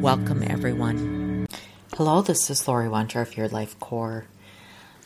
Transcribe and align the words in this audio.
Welcome, 0.00 0.42
everyone. 0.46 1.48
Hello, 1.94 2.22
this 2.22 2.50
is 2.50 2.68
Lori 2.68 2.86
Wondra 2.86 3.22
of 3.22 3.36
Your 3.36 3.48
Life 3.48 3.78
Core. 3.80 4.26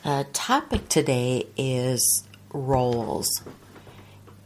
The 0.03 0.27
topic 0.33 0.89
today 0.89 1.47
is 1.57 2.27
roles. 2.53 3.41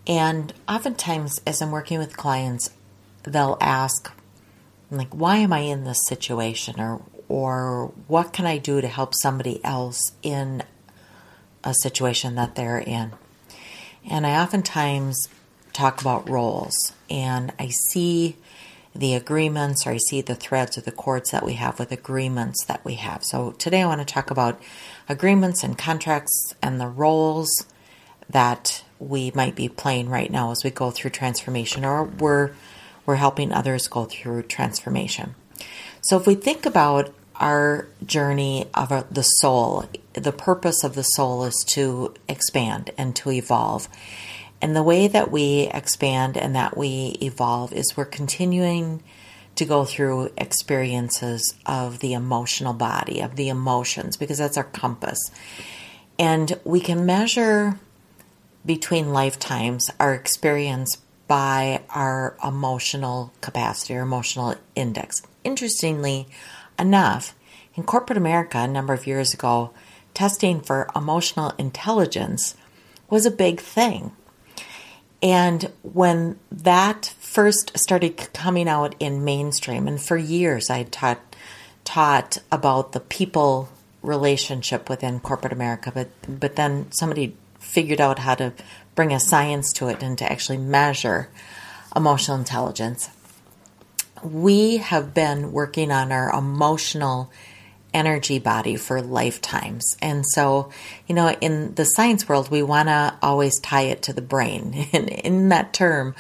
And 0.06 0.54
oftentimes, 0.70 1.42
as 1.48 1.62
I'm 1.62 1.72
working 1.72 1.98
with 1.98 2.16
clients, 2.16 2.70
they'll 3.24 3.58
ask, 3.60 4.12
like, 4.92 5.14
why 5.14 5.38
am 5.38 5.52
I 5.52 5.60
in 5.60 5.84
this 5.84 6.06
situation? 6.08 6.80
Or, 6.80 7.02
or 7.28 7.92
what 8.08 8.32
can 8.32 8.46
I 8.46 8.58
do 8.58 8.82
to 8.82 8.88
help 8.88 9.14
somebody 9.16 9.64
else 9.66 10.14
in 10.22 10.64
a 11.64 11.74
situation 11.74 12.36
that 12.36 12.56
they're 12.56 12.80
in? 12.80 13.12
And 14.10 14.28
I 14.28 14.42
oftentimes 14.42 15.28
talk 15.74 16.00
about 16.00 16.30
roles, 16.30 16.94
and 17.10 17.52
I 17.60 17.70
see 17.92 18.38
the 18.96 19.14
agreements 19.14 19.86
or 19.86 19.92
I 19.92 19.98
see 19.98 20.22
the 20.22 20.36
threads 20.36 20.78
or 20.78 20.82
the 20.82 20.92
cords 20.92 21.32
that 21.32 21.46
we 21.46 21.54
have 21.54 21.80
with 21.80 21.92
agreements 21.92 22.64
that 22.66 22.84
we 22.86 22.96
have. 22.96 23.24
So 23.24 23.52
today 23.52 23.82
I 23.82 23.88
want 23.88 24.00
to 24.00 24.14
talk 24.14 24.32
about 24.32 24.60
agreements 25.10 25.64
and 25.64 25.78
contracts 25.78 26.56
and 26.62 26.80
the 26.80 26.88
roles 26.88 27.66
that 28.30 28.84
we 28.98 29.32
might 29.36 29.56
be 29.56 29.68
playing 29.68 30.10
right 30.10 30.32
now 30.32 30.52
as 30.52 30.64
we 30.64 30.70
go 30.70 30.92
through 30.92 31.12
transformation 31.12 31.84
or 31.84 32.06
we're 32.06 32.52
we're 33.06 33.16
helping 33.16 33.52
others 33.52 33.88
go 33.88 34.06
through 34.06 34.42
transformation. 34.44 35.36
So 36.02 36.18
if 36.18 36.26
we 36.26 36.34
think 36.34 36.66
about 36.66 37.14
our 37.36 37.88
journey 38.04 38.66
of 38.74 38.90
the 39.14 39.22
soul, 39.22 39.86
the 40.14 40.32
purpose 40.32 40.84
of 40.84 40.96
the 40.96 41.04
soul 41.04 41.44
is 41.44 41.64
to 41.70 42.14
expand 42.28 42.92
and 42.98 43.16
to 43.18 43.30
evolve. 43.32 43.88
And 44.62 44.76
the 44.76 44.84
way 44.84 45.08
that 45.08 45.32
we 45.32 45.70
expand 45.74 46.38
and 46.38 46.56
that 46.56 46.78
we 46.78 47.18
evolve 47.22 47.74
is 47.74 47.96
we're 47.96 48.06
continuing 48.06 49.04
to 49.56 49.66
go 49.66 49.86
through 49.86 50.32
experiences 50.38 51.56
of 51.66 52.00
the 52.00 52.14
emotional 52.14 52.74
body, 52.74 53.22
of 53.22 53.36
the 53.36 53.50
emotions, 53.50 54.18
because 54.18 54.38
that's 54.38 54.58
our 54.58 54.64
compass. 54.64 55.20
And 56.20 56.60
we 56.64 56.80
can 56.80 57.06
measure 57.06 57.80
between 58.66 59.14
lifetimes 59.14 59.90
our 60.00 60.14
experience 60.14 60.98
by 61.28 61.82
our 61.90 62.36
emotional 62.44 63.32
capacity 63.42 63.96
or 63.96 64.02
emotional 64.02 64.56
index. 64.76 65.22
Interestingly 65.44 66.28
enough, 66.78 67.36
in 67.76 67.84
corporate 67.84 68.18
America 68.18 68.60
a 68.60 68.68
number 68.68 68.94
of 68.94 69.08
years 69.08 69.34
ago, 69.34 69.72
testing 70.14 70.62
for 70.62 70.90
emotional 70.96 71.54
intelligence 71.58 72.56
was 73.10 73.26
a 73.26 73.32
big 73.32 73.60
thing. 73.60 74.12
And 75.22 75.72
when 75.82 76.40
that 76.52 77.14
first 77.20 77.78
started 77.78 78.18
coming 78.34 78.68
out 78.68 78.96
in 79.00 79.24
mainstream, 79.24 79.88
and 79.88 80.02
for 80.02 80.18
years 80.18 80.70
I 80.70 80.84
taught 80.84 81.36
taught 81.84 82.40
about 82.52 82.92
the 82.92 83.00
people 83.00 83.70
relationship 84.02 84.90
within 84.90 85.20
corporate 85.20 85.54
America, 85.54 85.92
but 85.94 86.10
but 86.28 86.56
then 86.56 86.92
somebody 86.92 87.36
figured 87.60 88.02
out 88.02 88.20
how 88.20 88.36
to 88.36 88.54
bring 88.94 89.12
a 89.12 89.20
science 89.20 89.74
to 89.74 89.88
it 89.88 90.02
and 90.04 90.18
to 90.18 90.32
actually 90.32 90.58
measure 90.58 91.30
emotional 91.96 92.38
intelligence. 92.38 93.10
We 94.24 94.78
have 94.78 95.14
been 95.14 95.52
working 95.52 95.92
on 95.92 96.12
our 96.12 96.30
emotional 96.32 97.32
energy 97.96 98.38
body 98.38 98.76
for 98.76 99.02
lifetimes. 99.02 99.96
And 100.02 100.26
so, 100.28 100.70
you 101.08 101.16
know, 101.16 101.30
in 101.40 101.74
the 101.76 101.86
science 101.86 102.28
world, 102.28 102.52
we 102.52 102.62
want 102.62 102.90
to 102.90 103.18
always 103.22 103.58
tie 103.60 103.84
it 103.84 104.04
to 104.04 104.14
the 104.14 104.22
brain. 104.22 104.88
And 104.94 105.10
in 105.10 105.50
that 105.50 105.74
term, 105.74 106.14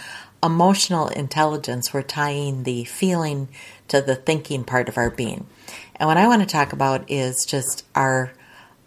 emotional 0.43 1.07
intelligence, 1.07 1.93
we're 1.93 2.01
tying 2.01 2.63
the 2.63 2.85
feeling 2.85 3.49
to 3.89 4.01
the 4.01 4.15
thinking 4.15 4.63
part 4.63 4.89
of 4.89 4.97
our 4.97 5.09
being. 5.09 5.45
And 5.97 6.07
what 6.07 6.17
I 6.17 6.27
want 6.27 6.41
to 6.41 6.47
talk 6.47 6.73
about 6.73 7.09
is 7.11 7.45
just 7.45 7.85
our 7.93 8.31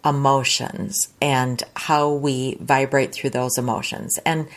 emotions 0.03 1.09
and 1.21 1.61
how 1.75 2.11
we 2.11 2.55
vibrate 2.59 3.13
through 3.13 3.31
those 3.31 3.57
emotions. 3.57 4.17
And 4.25 4.47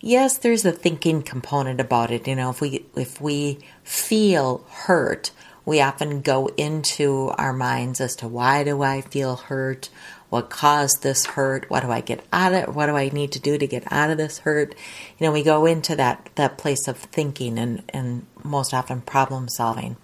yes, 0.00 0.38
there's 0.38 0.64
a 0.64 0.72
thinking 0.72 1.22
component 1.22 1.80
about 1.80 2.10
it. 2.10 2.28
You 2.28 2.36
know, 2.36 2.50
if 2.50 2.60
we 2.60 2.84
if 2.96 3.20
we 3.20 3.60
feel 3.82 4.64
hurt, 4.68 5.30
we 5.68 5.82
often 5.82 6.22
go 6.22 6.46
into 6.56 7.30
our 7.36 7.52
minds 7.52 8.00
as 8.00 8.16
to 8.16 8.26
why 8.26 8.64
do 8.64 8.80
I 8.80 9.02
feel 9.02 9.36
hurt? 9.36 9.90
What 10.30 10.48
caused 10.48 11.02
this 11.02 11.26
hurt? 11.26 11.68
What 11.68 11.82
do 11.82 11.90
I 11.90 12.00
get 12.00 12.24
out 12.32 12.54
of 12.54 12.62
it? 12.62 12.74
what 12.74 12.86
do 12.86 12.96
I 12.96 13.10
need 13.10 13.32
to 13.32 13.38
do 13.38 13.58
to 13.58 13.66
get 13.66 13.84
out 13.92 14.08
of 14.08 14.16
this 14.16 14.38
hurt? 14.38 14.74
You 15.18 15.26
know, 15.26 15.32
we 15.32 15.42
go 15.42 15.66
into 15.66 15.94
that, 15.96 16.30
that 16.36 16.56
place 16.56 16.88
of 16.88 16.96
thinking 16.96 17.58
and, 17.58 17.82
and 17.90 18.24
most 18.42 18.72
often 18.72 19.02
problem 19.02 19.50
solving. 19.50 19.98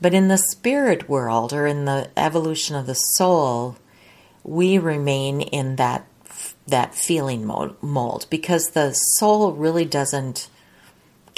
But 0.00 0.14
in 0.14 0.28
the 0.28 0.38
spirit 0.38 1.06
world 1.06 1.52
or 1.52 1.66
in 1.66 1.84
the 1.84 2.10
evolution 2.16 2.74
of 2.74 2.86
the 2.86 2.94
soul, 2.94 3.76
we 4.42 4.78
remain 4.78 5.42
in 5.42 5.76
that 5.76 6.06
that 6.66 6.94
feeling 6.94 7.44
mold 7.44 8.26
because 8.30 8.70
the 8.70 8.92
soul 8.92 9.52
really 9.52 9.84
doesn't 9.84 10.48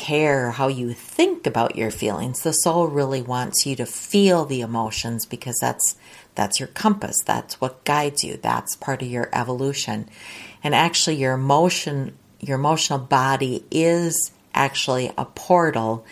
care 0.00 0.50
how 0.53 0.69
you 0.69 0.94
think 0.94 1.47
about 1.47 1.77
your 1.77 1.91
feelings. 1.91 2.43
The 2.43 2.53
soul 2.53 2.88
really 2.88 3.21
wants 3.21 3.66
you 3.66 3.77
to 3.77 3.84
feel 3.84 4.47
the 4.47 4.62
emotions 4.62 5.27
because 5.27 5.59
that's 5.61 5.97
that's 6.34 6.59
your 6.59 6.69
compass. 6.69 7.16
That's 7.27 7.61
what 7.61 7.84
guides 7.84 8.25
you. 8.25 8.39
That's 8.39 8.77
part 8.77 9.03
of 9.03 9.09
your 9.09 9.28
evolution. 9.33 10.09
And 10.65 10.75
actually 10.75 11.16
your 11.16 11.34
emotion 11.34 12.16
your 12.41 12.56
emotional 12.59 12.99
body 12.99 13.66
is 13.71 14.33
actually 14.55 15.12
a 15.19 15.27
portal 15.27 16.06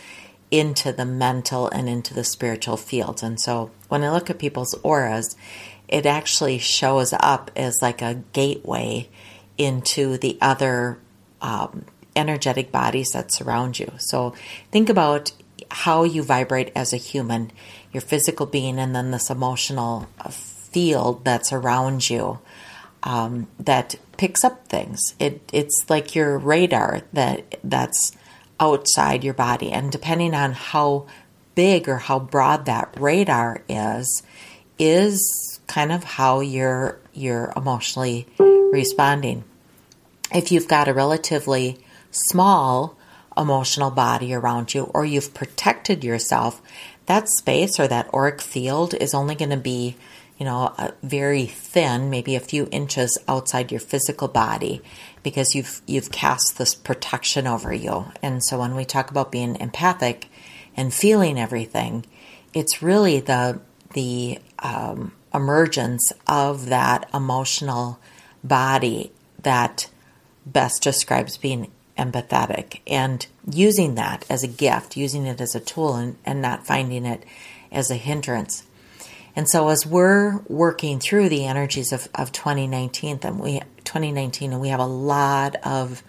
into 0.51 0.93
the 0.93 1.07
mental 1.07 1.69
and 1.69 1.89
into 1.89 2.13
the 2.13 2.25
spiritual 2.25 2.77
fields. 2.77 3.23
And 3.23 3.41
so 3.41 3.71
when 3.89 4.05
I 4.05 4.11
look 4.11 4.29
at 4.29 4.39
people's 4.39 4.75
auras, 4.83 5.35
it 5.89 6.05
actually 6.05 6.59
shows 6.59 7.15
up 7.19 7.51
as 7.57 7.81
like 7.81 8.03
a 8.03 8.23
gateway 8.35 9.09
into 9.57 10.19
the 10.19 10.37
other 10.43 10.99
um, 11.41 11.87
energetic 12.19 12.71
bodies 12.71 13.11
that 13.11 13.33
surround 13.33 13.79
you. 13.79 13.93
So 13.99 14.35
think 14.71 14.89
about 14.89 15.33
how 15.71 16.05
you 16.05 16.23
vibrate 16.23 16.73
as 16.75 16.93
a 16.93 16.97
human, 16.97 17.51
your 17.93 18.01
physical 18.01 18.47
being, 18.47 18.79
and 18.79 18.95
then 18.95 19.11
this 19.11 19.31
emotional 19.31 20.09
uh, 20.21 20.31
field 20.31 21.25
that's 21.25 21.53
around 21.53 22.09
you 22.09 22.39
um, 23.03 23.47
that 23.59 23.97
picks 24.17 24.45
up 24.45 24.67
things. 24.69 25.01
It 25.19 25.49
it's 25.53 25.85
like 25.89 26.15
your 26.15 26.39
radar 26.39 27.03
that 27.13 27.59
that's 27.65 28.13
outside 28.61 29.25
your 29.25 29.35
body, 29.35 29.71
and 29.71 29.93
depending 29.93 30.35
on 30.35 30.53
how 30.53 31.07
big 31.55 31.89
or 31.89 31.97
how 31.97 32.19
broad 32.19 32.67
that 32.67 32.95
radar 32.99 33.63
is, 33.69 34.23
is 34.79 35.61
kind 35.67 35.93
of 35.93 36.05
how 36.05 36.41
you're 36.41 36.99
you're 37.13 37.53
emotionally 37.57 38.27
responding. 38.39 39.45
If 40.33 40.53
you've 40.53 40.69
got 40.69 40.89
a 40.89 40.95
relatively 40.95 41.79
small 42.11 42.97
emotional 43.37 43.91
body 43.91 44.35
around 44.35 44.75
you 44.75 44.85
or 44.95 45.05
you've 45.05 45.35
protected 45.35 46.03
yourself, 46.05 46.61
that 47.07 47.29
space 47.29 47.79
or 47.79 47.87
that 47.89 48.13
auric 48.13 48.41
field 48.41 48.95
is 48.95 49.15
only 49.15 49.35
going 49.35 49.51
to 49.51 49.57
be, 49.57 49.97
you 50.37 50.45
know, 50.45 50.75
very 51.03 51.47
thin, 51.47 52.11
maybe 52.11 52.35
a 52.35 52.41
few 52.41 52.69
inches 52.71 53.17
outside 53.29 53.71
your 53.71 53.81
physical 53.81 54.29
body 54.29 54.83
because 55.23 55.55
you've 55.55 55.81
you've 55.87 56.11
cast 56.11 56.59
this 56.59 56.75
protection 56.75 57.47
over 57.47 57.73
you. 57.73 58.07
And 58.23 58.45
so 58.45 58.59
when 58.59 58.75
we 58.75 58.85
talk 58.85 59.11
about 59.11 59.33
being 59.33 59.57
empathic 59.57 60.29
and 60.77 60.93
feeling 60.93 61.39
everything, 61.39 62.05
it's 62.53 62.83
really 62.83 63.21
the 63.21 63.61
the 63.95 64.39
um, 64.59 65.13
emergence 65.33 66.13
of 66.27 66.67
that 66.67 67.09
emotional 67.15 67.99
body 68.45 69.13
that 69.43 69.89
best 70.47 70.83
describes 70.83 71.37
being 71.37 71.71
empathetic 71.99 72.81
and 72.87 73.27
using 73.51 73.97
that 73.97 74.25
as 74.31 74.43
a 74.43 74.49
gift, 74.49 74.97
using 74.97 75.27
it 75.27 75.41
as 75.41 75.55
a 75.55 75.61
tool 75.61 75.95
and, 75.95 76.17
and 76.25 76.41
not 76.41 76.67
finding 76.67 77.05
it 77.05 77.25
as 77.71 77.91
a 77.91 77.97
hindrance. 77.97 78.65
And 79.37 79.49
so 79.49 79.69
as 79.69 79.87
we're 79.87 80.39
working 80.49 80.99
through 80.99 81.29
the 81.29 81.47
energies 81.47 81.93
of, 81.93 82.09
of 82.15 82.33
2019 82.33 83.21
and 83.23 83.39
we 83.39 83.61
2019 83.85 84.53
and 84.53 84.61
we 84.61 84.69
have 84.69 84.81
a 84.81 84.87
lot 84.87 85.57
of 85.65 86.03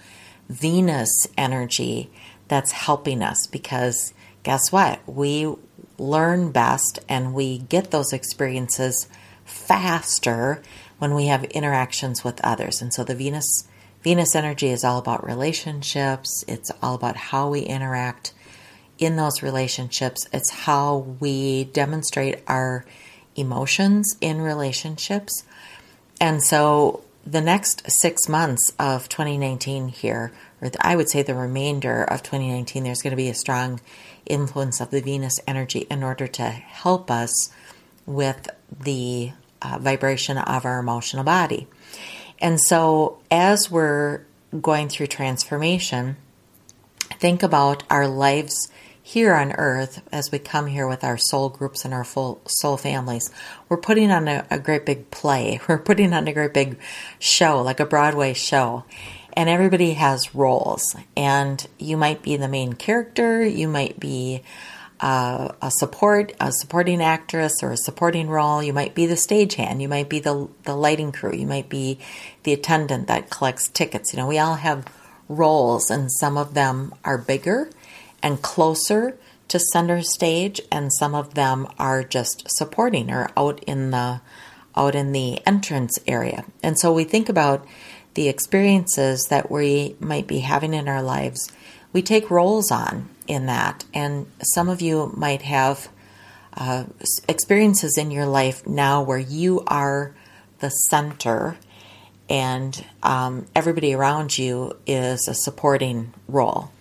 Venus 0.50 1.28
energy 1.38 2.10
that's 2.48 2.72
helping 2.72 3.22
us 3.22 3.48
because 3.48 4.14
guess 4.44 4.72
what? 4.72 5.00
We 5.08 5.54
learn 5.98 6.52
best 6.52 7.00
and 7.08 7.34
we 7.34 7.60
get 7.60 7.92
those 7.92 8.14
experiences 8.14 9.08
faster 9.46 10.62
when 10.98 11.14
we 11.14 11.28
have 11.28 11.44
interactions 11.46 12.24
with 12.24 12.42
others. 12.44 12.82
And 12.82 12.94
so 12.94 13.04
the 13.04 13.16
Venus 13.16 13.68
Venus 14.04 14.36
energy 14.36 14.70
is 14.70 14.84
all 14.84 14.98
about 14.98 15.26
relationships. 15.26 16.44
It's 16.48 16.72
all 16.82 16.96
about 16.96 17.18
how 17.18 17.50
we 17.50 17.62
interact 17.62 18.34
in 18.98 19.16
those 19.16 19.44
relationships. 19.44 20.28
It's 20.32 20.50
how 20.50 20.98
we 21.20 21.66
demonstrate 21.66 22.42
our 22.48 22.86
emotions 23.36 24.16
in 24.22 24.42
relationships. 24.42 25.44
And 26.22 26.44
so 26.44 27.04
the 27.26 27.42
next 27.42 27.84
six 28.02 28.28
months 28.28 28.72
of 28.80 29.10
2019 29.10 29.90
here, 29.90 30.32
or 30.62 30.72
I 30.82 30.96
would 30.96 31.10
say 31.10 31.22
the 31.22 31.36
remainder 31.36 32.04
of 32.04 32.24
2019, 32.24 32.84
there's 32.84 33.02
going 33.02 33.12
to 33.12 33.18
be 33.18 33.30
a 33.30 33.34
strong 33.34 33.82
influence 34.26 34.80
of 34.80 34.92
the 34.92 35.02
Venus 35.02 35.36
energy 35.48 35.88
in 35.92 36.04
order 36.04 36.28
to 36.28 36.44
help 36.44 37.12
us 37.12 37.52
with 38.06 38.50
the 38.82 39.32
uh, 39.62 39.78
vibration 39.80 40.38
of 40.38 40.66
our 40.66 40.80
emotional 40.80 41.24
body. 41.24 41.68
And 42.42 42.60
so, 42.60 43.20
as 43.30 43.70
we're 43.70 44.22
going 44.62 44.90
through 44.90 45.08
transformation, 45.08 46.18
think 47.20 47.44
about 47.44 47.84
our 47.90 48.08
lives 48.08 48.70
here 49.02 49.34
on 49.34 49.52
earth 49.54 50.02
as 50.12 50.32
we 50.32 50.38
come 50.38 50.68
here 50.68 50.88
with 50.88 51.04
our 51.04 51.18
soul 51.18 51.50
groups 51.50 51.84
and 51.84 51.94
our 51.94 52.04
full 52.04 52.40
soul 52.48 52.78
families. 52.78 53.32
We're 53.68 53.78
putting 53.78 54.12
on 54.12 54.28
a, 54.28 54.46
a 54.52 54.60
great 54.60 54.86
big 54.86 55.10
play, 55.12 55.60
we're 55.68 55.80
putting 55.80 56.14
on 56.14 56.28
a 56.28 56.34
great 56.34 56.54
big 56.54 56.80
show, 57.18 57.62
like 57.62 57.80
a 57.80 57.86
Broadway 57.86 58.34
show. 58.34 58.86
And 59.34 59.48
everybody 59.48 59.94
has 59.94 60.36
roles, 60.36 60.96
and 61.16 61.66
you 61.78 61.98
might 61.98 62.24
be 62.24 62.36
the 62.36 62.48
main 62.48 62.74
character, 62.74 63.46
you 63.46 63.68
might 63.68 64.00
be 64.00 64.42
a 65.02 65.72
support, 65.78 66.34
a 66.40 66.52
supporting 66.52 67.02
actress 67.02 67.64
or 67.64 67.72
a 67.72 67.78
supporting 67.78 68.30
role. 68.30 68.62
You 68.62 68.74
might 68.74 68.96
be 68.96 69.06
the 69.06 69.16
stagehand. 69.16 69.82
You 69.82 69.88
might 69.88 70.10
be 70.10 70.20
the 70.20 70.50
the 70.64 70.76
lighting 70.76 71.12
crew. 71.12 71.34
You 71.34 71.48
might 71.48 71.70
be 71.70 72.00
the 72.44 72.54
attendant 72.54 73.08
that 73.08 73.30
collects 73.30 73.70
tickets. 73.70 74.14
You 74.14 74.18
know, 74.18 74.28
we 74.28 74.40
all 74.40 74.56
have 74.56 74.86
roles, 75.28 75.90
and 75.90 76.12
some 76.12 76.38
of 76.38 76.54
them 76.54 76.94
are 77.04 77.18
bigger 77.18 77.70
and 78.22 78.42
closer 78.42 79.18
to 79.48 79.60
center 79.60 80.02
stage, 80.02 80.62
and 80.72 80.92
some 80.94 81.16
of 81.16 81.34
them 81.34 81.68
are 81.78 82.04
just 82.04 82.44
supporting 82.50 83.12
or 83.12 83.30
out 83.38 83.64
in 83.66 83.92
the 83.92 84.22
out 84.76 84.96
in 84.96 85.12
the 85.12 85.46
entrance 85.48 85.98
area. 86.08 86.46
And 86.62 86.80
so 86.80 86.94
we 86.94 87.04
think 87.04 87.30
about 87.30 87.66
the 88.14 88.28
experiences 88.28 89.28
that 89.30 89.50
we 89.50 89.96
might 90.00 90.28
be 90.28 90.40
having 90.40 90.74
in 90.74 90.88
our 90.88 91.02
lives. 91.02 91.52
We 91.94 92.02
take 92.02 92.30
roles 92.30 92.72
on 92.72 93.10
in 93.30 93.46
that. 93.46 93.86
And 93.94 94.26
some 94.42 94.68
of 94.68 94.82
you 94.82 95.14
might 95.16 95.44
have 95.44 95.88
uh, 96.58 96.86
experiences 97.28 97.98
in 97.98 98.12
your 98.12 98.26
life 98.26 98.68
now 98.68 99.04
where 99.04 99.20
you 99.20 99.64
are 99.68 100.14
the 100.60 100.70
center 100.70 101.58
and 102.30 102.84
um, 103.02 103.48
everybody 103.56 103.94
around 103.94 104.38
you 104.38 104.78
is 104.86 105.28
a 105.28 105.34
supporting 105.34 106.14
role. 106.28 106.72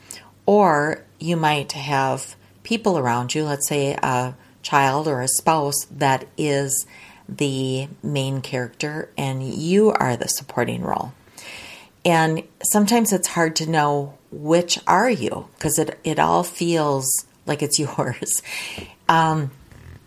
Or 0.47 1.05
you 1.19 1.37
might 1.37 1.73
have 1.73 2.35
people 2.63 2.99
around 2.99 3.35
you, 3.35 3.45
let's 3.45 3.69
say 3.69 3.93
a 4.03 4.35
child 4.63 5.07
or 5.07 5.21
a 5.21 5.29
spouse, 5.29 5.87
that 5.91 6.27
is 6.37 6.87
the 7.29 7.89
main 8.03 8.41
character 8.41 9.11
and 9.17 9.43
you 9.43 9.91
are 9.91 10.17
the 10.17 10.29
supporting 10.29 10.83
role. 10.83 11.13
And 12.05 12.43
sometimes 12.63 13.13
it's 13.13 13.29
hard 13.29 13.57
to 13.57 13.71
know 13.71 14.18
which 14.31 14.79
are 14.87 15.11
you 15.11 15.49
because 15.57 15.79
it, 15.79 15.99
it 16.05 16.19
all 16.19 16.43
feels 16.43 17.27
like 17.47 17.63
it's 17.63 17.79
yours. 17.79 18.43
Um, 19.09 19.51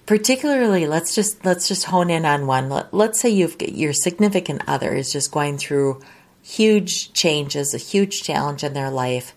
particularly, 0.05 0.87
let's 0.87 1.15
just 1.15 1.43
let's 1.45 1.67
just 1.67 1.85
hone 1.85 2.09
in 2.09 2.25
on 2.25 2.47
one. 2.47 2.69
Let, 2.69 2.93
let's 2.93 3.19
say 3.19 3.29
you've 3.29 3.61
your 3.61 3.93
significant 3.93 4.63
other 4.67 4.93
is 4.93 5.11
just 5.11 5.31
going 5.31 5.57
through 5.57 6.01
huge 6.43 7.13
changes, 7.13 7.73
a 7.73 7.77
huge 7.77 8.21
challenge 8.23 8.63
in 8.63 8.73
their 8.73 8.89
life. 8.89 9.33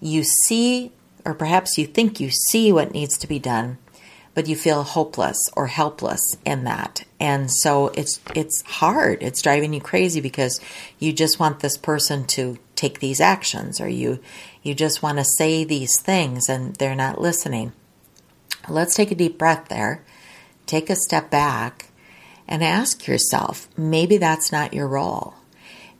You 0.00 0.22
see, 0.22 0.92
or 1.24 1.34
perhaps 1.34 1.76
you 1.78 1.86
think 1.86 2.20
you 2.20 2.30
see 2.30 2.72
what 2.72 2.92
needs 2.92 3.18
to 3.18 3.26
be 3.26 3.38
done, 3.38 3.78
but 4.34 4.46
you 4.46 4.54
feel 4.54 4.82
hopeless 4.84 5.38
or 5.56 5.66
helpless 5.66 6.20
in 6.44 6.64
that. 6.64 7.04
And 7.18 7.50
so 7.50 7.88
it's 7.88 8.20
it's 8.34 8.62
hard. 8.62 9.22
It's 9.22 9.42
driving 9.42 9.72
you 9.72 9.80
crazy 9.80 10.20
because 10.20 10.60
you 10.98 11.12
just 11.12 11.40
want 11.40 11.60
this 11.60 11.76
person 11.76 12.24
to 12.28 12.58
take 12.78 13.00
these 13.00 13.20
actions 13.20 13.80
or 13.80 13.88
you 13.88 14.20
you 14.62 14.74
just 14.74 15.02
want 15.02 15.18
to 15.18 15.24
say 15.24 15.64
these 15.64 16.00
things 16.00 16.48
and 16.48 16.76
they're 16.76 16.94
not 16.94 17.20
listening. 17.20 17.72
Let's 18.68 18.94
take 18.94 19.10
a 19.10 19.14
deep 19.14 19.38
breath 19.38 19.68
there. 19.68 20.04
Take 20.66 20.90
a 20.90 20.96
step 20.96 21.30
back 21.30 21.90
and 22.46 22.62
ask 22.62 23.06
yourself, 23.06 23.68
maybe 23.76 24.16
that's 24.16 24.52
not 24.52 24.74
your 24.74 24.88
role. 24.88 25.34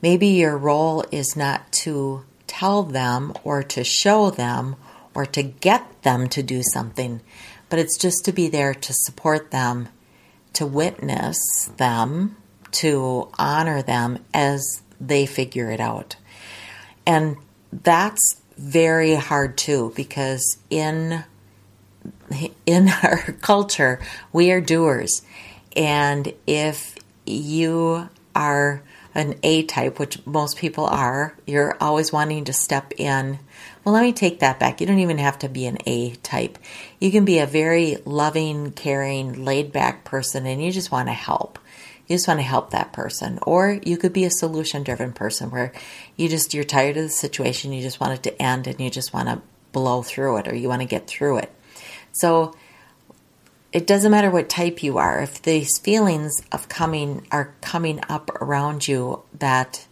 Maybe 0.02 0.28
your 0.28 0.56
role 0.56 1.04
is 1.10 1.36
not 1.36 1.70
to 1.84 2.25
tell 2.46 2.82
them 2.82 3.32
or 3.44 3.62
to 3.62 3.84
show 3.84 4.31
them 4.31 4.76
or 5.14 5.26
to 5.26 5.42
get 5.42 6.02
them 6.02 6.28
to 6.28 6.42
do 6.42 6.62
something 6.62 7.20
but 7.69 7.78
it's 7.78 7.98
just 7.98 8.24
to 8.24 8.32
be 8.32 8.48
there 8.48 8.74
to 8.74 8.92
support 8.92 9.50
them, 9.50 9.88
to 10.54 10.66
witness 10.66 11.38
them, 11.76 12.36
to 12.70 13.28
honor 13.38 13.82
them 13.82 14.24
as 14.32 14.82
they 15.00 15.26
figure 15.26 15.70
it 15.70 15.81
out. 15.81 16.16
And 17.08 17.38
that's 17.72 18.37
very 18.58 19.14
hard 19.14 19.56
too 19.56 19.93
because 19.96 20.58
in 20.69 21.25
in 22.66 22.88
our 23.02 23.32
culture 23.40 24.00
we 24.32 24.50
are 24.50 24.60
doers 24.60 25.22
and 25.75 26.34
if 26.46 26.96
you 27.25 28.08
are 28.34 28.82
an 29.14 29.37
A 29.43 29.62
type, 29.64 29.99
which 29.99 30.25
most 30.26 30.58
people 30.58 30.84
are, 30.84 31.34
you're 31.46 31.76
always 31.81 32.12
wanting 32.12 32.44
to 32.44 32.52
step 32.52 32.93
in 32.99 33.38
well, 33.88 33.94
let 33.94 34.02
me 34.02 34.12
take 34.12 34.40
that 34.40 34.60
back. 34.60 34.82
You 34.82 34.87
don't 34.87 34.99
even 34.99 35.16
have 35.16 35.38
to 35.38 35.49
be 35.49 35.64
an 35.64 35.78
A 35.87 36.10
type. 36.16 36.58
You 37.00 37.10
can 37.10 37.25
be 37.25 37.38
a 37.38 37.46
very 37.46 37.96
loving, 38.05 38.72
caring, 38.72 39.46
laid 39.46 39.72
back 39.72 40.05
person 40.05 40.44
and 40.44 40.62
you 40.62 40.70
just 40.70 40.93
want 40.93 41.08
to 41.08 41.14
help. 41.14 41.58
You 42.08 42.16
just 42.16 42.26
want 42.26 42.40
to 42.40 42.44
help 42.44 42.70
that 42.70 42.93
person. 42.93 43.38
Or 43.43 43.78
you 43.84 43.96
could 43.96 44.12
be 44.12 44.25
a 44.25 44.31
solution 44.31 44.82
driven 44.82 45.12
person 45.12 45.50
where 45.50 45.72
you 46.16 46.28
just, 46.28 46.55
you're 46.55 46.64
tired 46.64 46.96
of 46.96 47.05
the 47.05 47.08
situation, 47.10 47.72
you 47.72 47.82
just 47.82 48.00
want 48.00 48.14
it 48.14 48.22
to 48.25 48.43
end 48.43 48.66
and 48.66 48.81
you 48.81 48.90
just 48.90 49.12
want 49.12 49.28
to 49.28 49.43
blow 49.72 50.02
through 50.02 50.38
it 50.38 50.49
or 50.49 50.56
you 50.56 50.69
want 50.69 50.82
to 50.82 50.88
get 50.88 51.06
through 51.06 51.38
it. 51.38 51.52
So 52.12 52.56
it 53.72 53.86
doesn't 53.86 54.10
matter 54.10 54.31
what 54.31 54.48
type 54.48 54.82
you 54.82 54.96
are. 54.98 55.20
If 55.20 55.43
these 55.43 55.79
feelings 55.79 56.43
of 56.50 56.69
coming 56.69 57.27
are 57.31 57.55
coming 57.60 58.00
up 58.08 58.31
around 58.41 58.88
you 58.88 59.22
that 59.38 59.86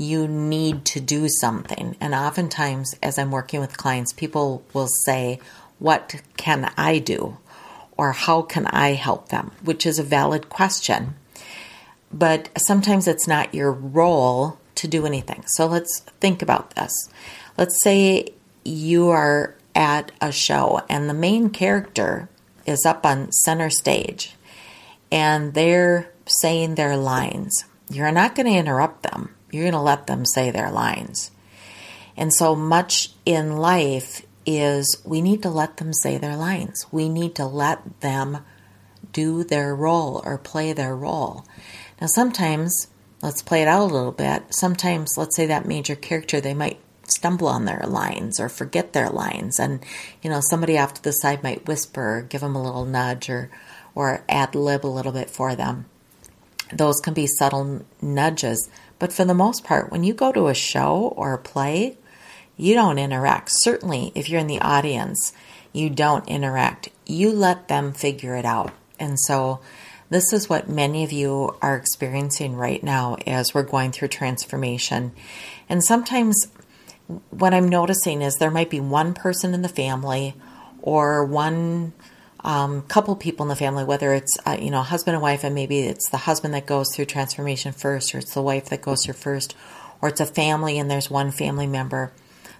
you 0.00 0.26
need 0.26 0.86
to 0.86 0.98
do 1.00 1.28
something. 1.28 1.94
And 2.00 2.14
oftentimes, 2.14 2.94
as 3.02 3.18
I'm 3.18 3.30
working 3.30 3.60
with 3.60 3.76
clients, 3.76 4.14
people 4.14 4.64
will 4.72 4.88
say, 5.04 5.40
What 5.78 6.22
can 6.38 6.72
I 6.78 6.98
do? 6.98 7.36
Or 7.98 8.12
how 8.12 8.40
can 8.40 8.66
I 8.66 8.94
help 8.94 9.28
them? 9.28 9.50
Which 9.62 9.84
is 9.84 9.98
a 9.98 10.02
valid 10.02 10.48
question. 10.48 11.16
But 12.12 12.48
sometimes 12.58 13.06
it's 13.06 13.28
not 13.28 13.54
your 13.54 13.72
role 13.72 14.58
to 14.76 14.88
do 14.88 15.06
anything. 15.06 15.44
So 15.46 15.66
let's 15.66 16.00
think 16.20 16.42
about 16.42 16.74
this. 16.74 16.92
Let's 17.56 17.80
say 17.82 18.34
you 18.64 19.08
are 19.10 19.54
at 19.74 20.12
a 20.20 20.32
show 20.32 20.82
and 20.88 21.08
the 21.08 21.14
main 21.14 21.50
character 21.50 22.28
is 22.66 22.84
up 22.84 23.06
on 23.06 23.30
center 23.30 23.70
stage 23.70 24.34
and 25.12 25.54
they're 25.54 26.10
saying 26.26 26.74
their 26.74 26.96
lines. 26.96 27.64
You're 27.88 28.12
not 28.12 28.34
going 28.34 28.46
to 28.46 28.58
interrupt 28.58 29.04
them 29.04 29.34
you're 29.50 29.64
going 29.64 29.72
to 29.72 29.80
let 29.80 30.06
them 30.06 30.24
say 30.24 30.50
their 30.50 30.70
lines. 30.70 31.30
And 32.16 32.32
so 32.32 32.54
much 32.54 33.12
in 33.24 33.56
life 33.56 34.22
is 34.46 35.00
we 35.04 35.20
need 35.20 35.42
to 35.42 35.50
let 35.50 35.76
them 35.76 35.92
say 35.92 36.18
their 36.18 36.36
lines. 36.36 36.86
We 36.90 37.08
need 37.08 37.34
to 37.36 37.46
let 37.46 38.00
them 38.00 38.38
do 39.12 39.44
their 39.44 39.74
role 39.74 40.22
or 40.24 40.38
play 40.38 40.72
their 40.72 40.94
role. 40.94 41.44
Now, 42.00 42.06
sometimes, 42.06 42.88
let's 43.22 43.42
play 43.42 43.62
it 43.62 43.68
out 43.68 43.82
a 43.82 43.94
little 43.94 44.12
bit. 44.12 44.44
Sometimes, 44.50 45.16
let's 45.16 45.36
say 45.36 45.46
that 45.46 45.66
major 45.66 45.94
character, 45.94 46.40
they 46.40 46.54
might 46.54 46.80
stumble 47.04 47.48
on 47.48 47.64
their 47.64 47.84
lines 47.86 48.40
or 48.40 48.48
forget 48.48 48.92
their 48.92 49.10
lines. 49.10 49.58
And, 49.58 49.84
you 50.22 50.30
know, 50.30 50.40
somebody 50.40 50.78
off 50.78 50.94
to 50.94 51.02
the 51.02 51.12
side 51.12 51.42
might 51.42 51.66
whisper, 51.66 52.18
or 52.18 52.22
give 52.22 52.40
them 52.40 52.56
a 52.56 52.62
little 52.62 52.84
nudge 52.84 53.28
or, 53.28 53.50
or 53.94 54.24
ad 54.28 54.54
lib 54.54 54.86
a 54.86 54.88
little 54.88 55.12
bit 55.12 55.28
for 55.28 55.54
them. 55.54 55.86
Those 56.72 57.00
can 57.00 57.14
be 57.14 57.26
subtle 57.26 57.84
nudges, 58.00 58.70
but 58.98 59.12
for 59.12 59.24
the 59.24 59.34
most 59.34 59.64
part, 59.64 59.90
when 59.90 60.04
you 60.04 60.14
go 60.14 60.30
to 60.30 60.46
a 60.46 60.54
show 60.54 61.12
or 61.16 61.34
a 61.34 61.38
play, 61.38 61.96
you 62.56 62.74
don't 62.74 62.98
interact. 62.98 63.48
Certainly, 63.50 64.12
if 64.14 64.28
you're 64.28 64.40
in 64.40 64.46
the 64.46 64.60
audience, 64.60 65.32
you 65.72 65.90
don't 65.90 66.28
interact. 66.28 66.90
You 67.06 67.32
let 67.32 67.68
them 67.68 67.92
figure 67.92 68.36
it 68.36 68.44
out. 68.44 68.72
And 69.00 69.18
so, 69.18 69.60
this 70.10 70.32
is 70.32 70.48
what 70.48 70.68
many 70.68 71.04
of 71.04 71.12
you 71.12 71.56
are 71.62 71.76
experiencing 71.76 72.56
right 72.56 72.82
now 72.82 73.16
as 73.26 73.54
we're 73.54 73.62
going 73.62 73.92
through 73.92 74.08
transformation. 74.08 75.12
And 75.68 75.82
sometimes, 75.82 76.48
what 77.30 77.54
I'm 77.54 77.68
noticing 77.68 78.22
is 78.22 78.36
there 78.36 78.50
might 78.50 78.70
be 78.70 78.80
one 78.80 79.14
person 79.14 79.54
in 79.54 79.62
the 79.62 79.68
family 79.68 80.34
or 80.82 81.24
one 81.24 81.92
um, 82.42 82.82
couple 82.82 83.14
people 83.16 83.44
in 83.44 83.48
the 83.48 83.56
family, 83.56 83.84
whether 83.84 84.12
it's 84.12 84.36
uh, 84.46 84.56
you 84.60 84.70
know 84.70 84.82
husband 84.82 85.14
and 85.14 85.22
wife, 85.22 85.44
and 85.44 85.54
maybe 85.54 85.80
it's 85.80 86.10
the 86.10 86.16
husband 86.16 86.54
that 86.54 86.66
goes 86.66 86.94
through 86.94 87.04
transformation 87.04 87.72
first, 87.72 88.14
or 88.14 88.18
it's 88.18 88.34
the 88.34 88.42
wife 88.42 88.68
that 88.70 88.82
goes 88.82 89.04
through 89.04 89.14
first, 89.14 89.54
or 90.00 90.08
it's 90.08 90.20
a 90.20 90.26
family 90.26 90.78
and 90.78 90.90
there's 90.90 91.10
one 91.10 91.30
family 91.30 91.66
member. 91.66 92.12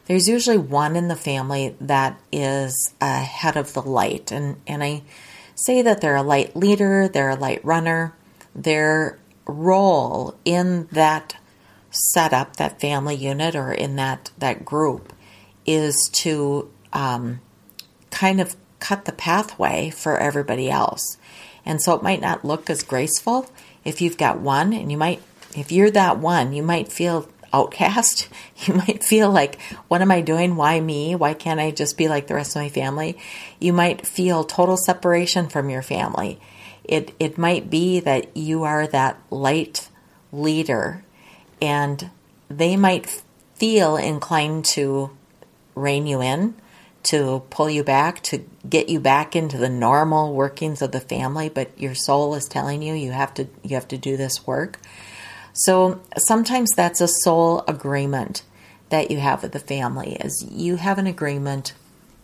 There's 0.07 0.29
usually 0.29 0.59
one 0.59 0.97
in 0.97 1.09
the 1.09 1.17
family 1.17 1.77
that 1.81 2.21
is 2.33 2.95
ahead 3.01 3.57
of 3.57 3.73
the 3.73 3.83
light, 3.83 4.31
and 4.31 4.57
and 4.67 4.85
I 4.85 5.03
say 5.65 5.83
that 5.83 6.01
they're 6.01 6.17
a 6.17 6.23
light 6.23 6.57
leader, 6.57 7.09
they're 7.09 7.31
a 7.31 7.37
light 7.37 7.65
runner. 7.65 8.15
Their 8.55 9.19
role 9.47 10.37
in 10.45 10.87
that 10.93 11.37
setup, 11.91 12.57
that 12.57 12.81
family 12.81 13.15
unit, 13.15 13.55
or 13.55 13.73
in 13.73 13.97
that 13.97 14.31
that 14.39 14.65
group, 14.65 15.13
is 15.67 15.97
to 16.13 16.71
um, 16.93 17.41
kind 18.11 18.41
of 18.41 18.57
cut 18.79 19.05
the 19.05 19.13
pathway 19.13 19.91
for 19.91 20.19
everybody 20.19 20.71
else. 20.71 21.17
And 21.65 21.81
so 21.83 21.95
it 21.95 22.03
might 22.03 22.21
not 22.21 22.45
look 22.45 22.71
as 22.71 22.83
graceful 22.83 23.51
if 23.85 24.01
you've 24.01 24.19
got 24.19 24.41
one, 24.41 24.73
and 24.73 24.91
you 24.91 24.97
might, 24.97 25.23
if 25.55 25.71
you're 25.71 25.91
that 25.91 26.19
one, 26.19 26.53
you 26.53 26.63
might 26.63 26.91
feel 26.91 27.29
outcast. 27.53 28.29
You 28.67 28.75
might 28.75 29.03
feel 29.03 29.31
like, 29.31 29.59
what 29.89 30.03
am 30.03 30.11
I 30.11 30.21
doing? 30.21 30.55
Why 30.55 30.81
me? 30.81 31.15
Why 31.15 31.33
can't 31.33 31.59
I 31.59 31.71
just 31.71 31.97
be 31.97 32.09
like 32.09 32.27
the 32.27 32.35
rest 32.35 32.55
of 32.55 32.61
my 32.61 32.69
family? 32.69 33.17
You 33.59 33.73
might 33.73 34.07
feel 34.07 34.45
total 34.45 34.77
separation 34.77 35.49
from 35.49 35.71
your 35.71 35.81
family. 35.81 36.39
It, 36.85 37.15
it 37.19 37.39
might 37.39 37.71
be 37.71 38.01
that 38.01 38.37
you 38.37 38.65
are 38.65 38.87
that 38.89 39.19
light 39.31 39.89
leader 40.31 41.03
and 41.63 42.11
they 42.51 42.77
might 42.77 43.23
feel 43.55 43.97
inclined 43.97 44.67
to 44.67 45.17
rein 45.75 46.07
you 46.07 46.21
in 46.21 46.55
to 47.03 47.43
pull 47.51 47.71
you 47.71 47.83
back, 47.83 48.23
to 48.23 48.45
get 48.69 48.89
you 48.89 49.01
back 49.01 49.35
into 49.35 49.57
the 49.57 49.69
normal 49.69 50.35
workings 50.35 50.83
of 50.83 50.93
the 50.93 51.01
family, 51.01 51.49
but 51.49 51.71
your 51.79 51.95
soul 51.95 52.35
is 52.35 52.47
telling 52.47 52.83
you 52.83 52.95
you 52.95 53.13
have 53.13 53.33
to 53.35 53.49
you 53.63 53.75
have 53.75 53.89
to 53.89 53.99
do 53.99 54.17
this 54.17 54.47
work. 54.47 54.79
So 55.65 56.01
sometimes 56.17 56.71
that's 56.71 57.03
a 57.03 57.09
soul 57.09 57.65
agreement 57.69 58.43
that 58.89 59.11
you 59.11 59.19
have 59.19 59.43
with 59.43 59.53
the 59.53 59.59
family 59.59 60.15
is 60.15 60.47
you 60.51 60.77
have 60.77 60.99
an 60.99 61.07
agreement 61.07 61.75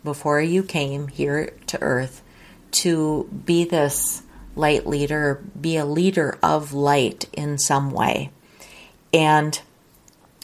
before 0.03 0.41
you 0.41 0.63
came 0.63 1.09
here 1.09 1.53
to 1.67 1.81
earth 1.83 2.23
to 2.71 3.29
be 3.45 3.65
this 3.65 4.23
light 4.55 4.87
leader, 4.87 5.45
be 5.61 5.77
a 5.77 5.85
leader 5.85 6.39
of 6.43 6.73
light 6.73 7.29
in 7.35 7.59
some 7.59 7.91
way. 7.91 8.31
And 9.13 9.61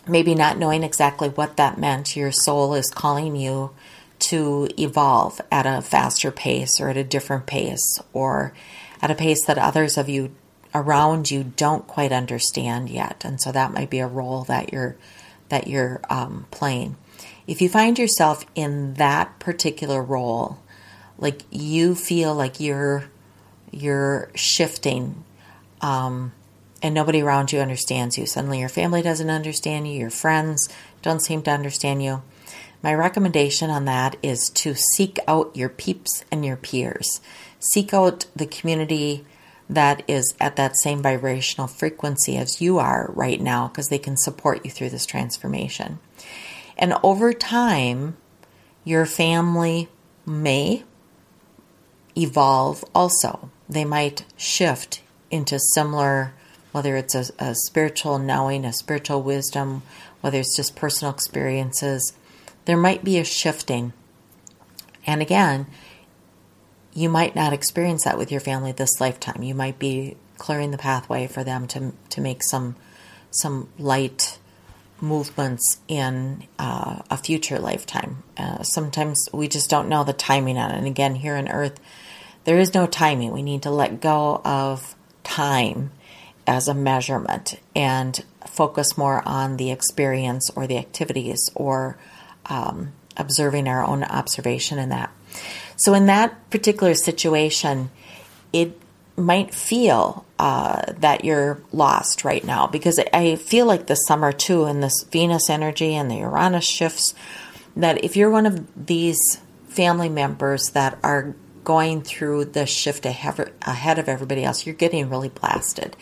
maybe 0.07 0.35
not 0.35 0.59
knowing 0.59 0.83
exactly 0.83 1.31
what 1.31 1.57
that 1.57 1.79
meant, 1.79 2.15
your 2.15 2.31
soul 2.31 2.75
is 2.75 2.91
calling 2.91 3.37
you 3.37 3.71
to 4.19 4.69
evolve 4.79 5.41
at 5.51 5.65
a 5.65 5.81
faster 5.81 6.31
pace 6.31 6.79
or 6.79 6.91
at 6.91 6.97
a 6.99 7.05
different 7.05 7.47
pace 7.47 7.99
or 8.13 8.53
at 9.01 9.11
a 9.11 9.15
pace 9.15 9.45
that 9.47 9.59
others 9.59 9.97
of 9.97 10.11
you 10.11 10.31
around 10.75 11.31
you 11.31 11.45
don't 11.45 11.87
quite 11.87 12.13
understand 12.13 12.89
yet. 12.89 13.25
And 13.25 13.41
so 13.41 13.53
that 13.53 13.73
might 13.73 13.91
be 13.91 14.01
a 14.01 14.07
role 14.07 14.45
that 14.45 14.73
you're 14.73 14.97
that 15.49 15.67
you're 15.67 16.01
um, 16.09 16.47
playing. 16.51 16.97
If 17.47 17.61
you 17.61 17.69
find 17.69 17.99
yourself 17.99 18.47
in 18.55 18.95
that 18.95 19.39
particular 19.39 20.03
role 20.03 20.59
like 21.23 21.43
you 21.51 21.95
feel 21.95 22.35
like 22.35 22.61
you're 22.61 23.05
you're 23.71 24.31
shifting 24.35 25.25
um, 25.81 26.33
and 26.83 26.95
nobody 26.95 27.23
around 27.23 27.53
you 27.53 27.61
understands 27.61 28.19
you. 28.19 28.27
Suddenly 28.27 28.61
your 28.61 28.69
family 28.69 29.01
doesn't 29.01 29.31
understand 29.31 29.89
you. 29.89 29.99
Your 29.99 30.11
friends 30.11 30.69
don't 31.01 31.23
seem 31.23 31.43
to 31.43 31.51
understand 31.51 32.03
you. 32.03 32.23
My 32.83 32.93
recommendation 32.93 33.71
on 33.71 33.85
that 33.85 34.17
is 34.23 34.51
to 34.55 34.75
seek 34.75 35.19
out 35.29 35.57
your 35.57 35.69
peeps 35.69 36.25
and 36.31 36.45
your 36.45 36.57
peers. 36.57 37.21
Seek 37.61 37.95
out 37.95 38.27
the 38.35 38.47
community 38.47 39.25
that 39.75 40.03
is 40.09 40.35
at 40.41 40.57
that 40.57 40.77
same 40.77 41.03
vibrational 41.03 41.67
frequency 41.67 42.37
as 42.37 42.61
you 42.61 42.79
are 42.79 43.11
right 43.15 43.41
now 43.41 43.69
because 43.69 43.89
they 43.89 43.99
can 43.99 44.17
support 44.17 44.65
you 44.65 44.71
through 44.71 44.91
this 44.91 45.07
transformation. 45.07 45.99
And 46.77 46.95
over 47.03 47.33
time, 47.33 48.17
your 48.85 49.07
family 49.07 49.89
may 50.27 50.85
evolve 52.17 52.85
also. 52.95 53.51
They 53.69 53.85
might 53.85 54.25
shift 54.37 55.03
into 55.31 55.59
similar, 55.59 56.35
whether 56.73 56.97
it's 56.97 57.15
a, 57.15 57.25
a 57.39 57.55
spiritual 57.55 58.19
knowing, 58.19 58.65
a 58.65 58.73
spiritual 58.73 59.23
wisdom, 59.23 59.83
whether 60.21 60.39
it's 60.39 60.57
just 60.57 60.77
personal 60.77 61.13
experiences 61.13 62.13
there 62.65 62.77
might 62.77 63.05
be 63.05 63.19
a 63.19 63.25
shifting. 63.25 63.93
And 65.07 65.21
again, 65.21 65.67
you 66.95 67.09
might 67.09 67.35
not 67.35 67.53
experience 67.53 68.05
that 68.05 68.19
with 68.19 68.31
your 68.31 68.41
family 68.41 68.73
this 68.73 69.01
lifetime. 69.01 69.43
You 69.43 69.55
might 69.55 69.79
be 69.79 70.17
clearing 70.39 70.71
the 70.71 70.79
pathway 70.79 71.27
for 71.27 71.45
them 71.45 71.67
to 71.69 71.93
to 72.11 72.21
make 72.21 72.43
some 72.43 72.77
some 73.31 73.69
light 73.79 74.39
movements 75.01 75.81
in 75.89 76.45
uh, 76.59 77.03
a 77.11 77.17
future 77.17 77.59
lifetime. 77.59 78.23
Uh, 78.37 78.63
sometimes 78.63 79.29
we 79.33 79.49
just 79.49 79.69
don't 79.69 79.89
know 79.89 80.05
the 80.05 80.13
timing 80.13 80.57
on 80.57 80.71
it. 80.71 80.79
And 80.79 80.87
again, 80.87 81.17
here 81.17 81.35
on 81.35 81.49
Earth, 81.49 81.81
there 82.45 82.59
is 82.59 82.73
no 82.73 82.87
timing. 82.87 83.33
We 83.33 83.43
need 83.43 83.63
to 83.63 83.71
let 83.71 84.01
go 84.01 84.41
of 84.45 84.95
time 85.25 85.91
as 86.47 86.69
a 86.69 86.75
measurement 86.75 87.59
and 87.75 88.25
focus 88.47 88.97
more 88.97 89.27
on 89.27 89.57
the 89.57 89.71
experience 89.71 90.51
or 90.55 90.67
the 90.67 90.79
activities 90.79 91.51
or 91.55 91.97
um, 92.47 92.93
observing 93.17 93.69
our 93.69 93.85
own 93.85 94.05
observation 94.05 94.79
in 94.79 94.91
that. 94.91 95.13
So, 95.83 95.95
in 95.95 96.07
that 96.07 96.49
particular 96.51 96.95
situation, 96.95 97.91
it 98.53 98.79
might 99.17 99.53
feel 99.53 100.25
uh, 100.39 100.93
that 100.99 101.25
you're 101.25 101.61
lost 101.73 102.25
right 102.25 102.45
now 102.45 102.69
because 102.69 103.01
I 103.13 103.35
feel 103.35 103.67
like 103.67 103.89
the 103.89 103.97
summer 103.97 104.31
too, 104.31 104.65
and 104.65 104.81
this 104.81 105.05
Venus 105.11 105.51
energy 105.51 105.95
and 105.97 106.09
the 106.09 106.19
Uranus 106.19 106.65
shifts, 106.65 107.15
that 107.75 108.05
if 108.05 108.17
you're 108.17 108.31
one 108.31 108.47
of 108.47 108.87
these 108.87 109.19
family 109.67 110.09
members 110.09 110.71
that 110.71 111.01
are 111.03 111.35
going 111.65 112.03
through 112.03 112.45
the 112.45 112.65
shift 112.65 113.05
ahead 113.05 113.99
of 113.99 114.09
everybody 114.09 114.45
else, 114.45 114.65
you're 114.65 114.77
getting 114.77 115.11
really 115.11 115.31
blasted. 115.31 115.97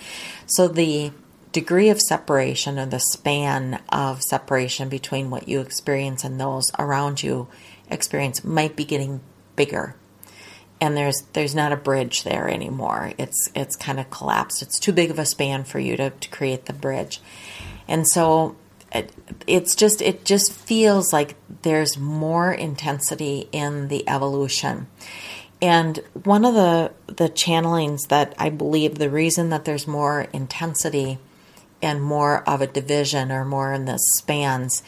So, 0.44 0.68
the 0.68 1.10
degree 1.52 1.88
of 1.88 2.02
separation 2.02 2.78
or 2.78 2.84
the 2.84 3.00
span 3.00 3.80
of 3.88 4.22
separation 4.22 4.90
between 4.90 5.30
what 5.30 5.48
you 5.48 5.60
experience 5.60 6.22
and 6.22 6.38
those 6.38 6.70
around 6.78 7.22
you 7.22 7.48
experience 7.88 8.44
might 8.44 8.76
be 8.76 8.84
getting 8.84 9.22
bigger. 9.56 9.94
And 10.80 10.96
there's 10.96 11.22
there's 11.34 11.54
not 11.54 11.72
a 11.72 11.76
bridge 11.76 12.22
there 12.22 12.48
anymore. 12.48 13.12
It's 13.18 13.50
it's 13.54 13.76
kind 13.76 14.00
of 14.00 14.08
collapsed. 14.10 14.62
It's 14.62 14.78
too 14.78 14.92
big 14.92 15.10
of 15.10 15.18
a 15.18 15.26
span 15.26 15.64
for 15.64 15.78
you 15.78 15.96
to, 15.96 16.10
to 16.10 16.28
create 16.30 16.64
the 16.64 16.72
bridge. 16.72 17.20
And 17.86 18.08
so 18.08 18.56
it, 18.92 19.12
it's 19.46 19.74
just 19.74 20.00
it 20.00 20.24
just 20.24 20.52
feels 20.52 21.12
like 21.12 21.36
there's 21.62 21.98
more 21.98 22.52
intensity 22.52 23.48
in 23.52 23.88
the 23.88 24.08
evolution. 24.08 24.86
And 25.62 25.98
one 26.24 26.44
of 26.44 26.54
the 26.54 26.92
the 27.06 27.28
channelings 27.28 28.08
that 28.08 28.34
I 28.38 28.48
believe 28.48 28.96
the 28.96 29.10
reason 29.10 29.50
that 29.50 29.64
there's 29.64 29.86
more 29.86 30.22
intensity 30.32 31.18
and 31.82 32.02
more 32.02 32.48
of 32.48 32.60
a 32.60 32.66
division 32.66 33.32
or 33.32 33.44
more 33.44 33.72
in 33.72 33.84
the 33.86 33.98
spans 34.18 34.82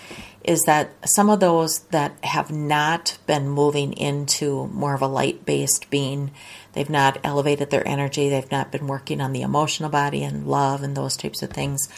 is 0.44 0.62
that 0.62 0.90
some 1.04 1.30
of 1.30 1.40
those 1.40 1.80
that 1.90 2.12
have 2.24 2.50
not 2.50 3.16
been 3.26 3.48
moving 3.48 3.92
into 3.92 4.66
more 4.68 4.94
of 4.94 5.02
a 5.02 5.06
light 5.06 5.44
based 5.44 5.88
being, 5.88 6.30
they've 6.72 6.90
not 6.90 7.18
elevated 7.22 7.70
their 7.70 7.86
energy, 7.86 8.28
they've 8.28 8.50
not 8.50 8.72
been 8.72 8.86
working 8.86 9.20
on 9.20 9.32
the 9.32 9.42
emotional 9.42 9.90
body 9.90 10.22
and 10.22 10.46
love 10.46 10.82
and 10.82 10.96
those 10.96 11.16
types 11.16 11.42
of 11.42 11.50
things. 11.50 11.88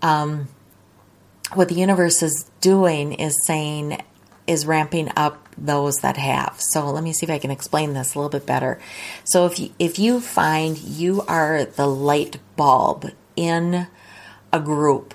Um, 0.00 0.48
what 1.54 1.68
the 1.68 1.74
universe 1.74 2.22
is 2.22 2.50
doing 2.60 3.12
is 3.12 3.34
saying, 3.46 4.02
is 4.46 4.64
ramping 4.64 5.10
up 5.16 5.46
those 5.58 5.96
that 5.96 6.16
have. 6.16 6.56
So 6.58 6.90
let 6.90 7.04
me 7.04 7.12
see 7.12 7.26
if 7.26 7.30
I 7.30 7.38
can 7.38 7.50
explain 7.50 7.92
this 7.92 8.14
a 8.14 8.18
little 8.18 8.30
bit 8.30 8.46
better. 8.46 8.80
So 9.24 9.44
if 9.46 9.58
you, 9.58 9.70
if 9.78 9.98
you 9.98 10.20
find 10.20 10.78
you 10.78 11.22
are 11.22 11.64
the 11.64 11.86
light 11.86 12.38
bulb 12.56 13.10
in 13.36 13.88
a 14.52 14.60
group 14.60 15.14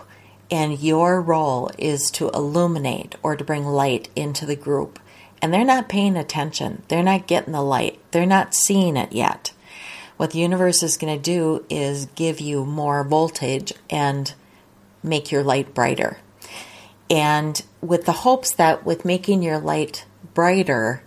and 0.52 0.80
your 0.80 1.22
role 1.22 1.72
is 1.78 2.12
to 2.12 2.30
illuminate 2.30 3.16
or 3.24 3.36
to 3.36 3.44
bring 3.44 3.66
light 3.66 4.10
into 4.16 4.46
the 4.46 4.56
group 4.56 5.00
and 5.42 5.54
they're 5.54 5.66
not 5.66 5.90
paying 5.90 6.16
attention, 6.16 6.84
they're 6.88 7.04
not 7.04 7.28
getting 7.28 7.52
the 7.52 7.62
light, 7.62 8.00
they're 8.12 8.26
not 8.26 8.56
seeing 8.56 8.96
it 8.96 9.12
yet. 9.12 9.52
What 10.16 10.32
the 10.32 10.40
universe 10.40 10.84
is 10.84 10.96
going 10.96 11.16
to 11.16 11.22
do 11.22 11.66
is 11.70 12.06
give 12.16 12.40
you 12.40 12.64
more 12.66 13.04
voltage 13.04 13.74
and 13.90 14.34
make 15.04 15.32
your 15.32 15.44
light 15.44 15.74
brighter. 15.74 16.20
And 17.10 17.62
with 17.82 18.06
the 18.06 18.12
hopes 18.12 18.54
that 18.56 18.86
with 18.86 19.04
making 19.04 19.44
your 19.44 19.60
light 19.60 20.06
brighter, 20.34 21.04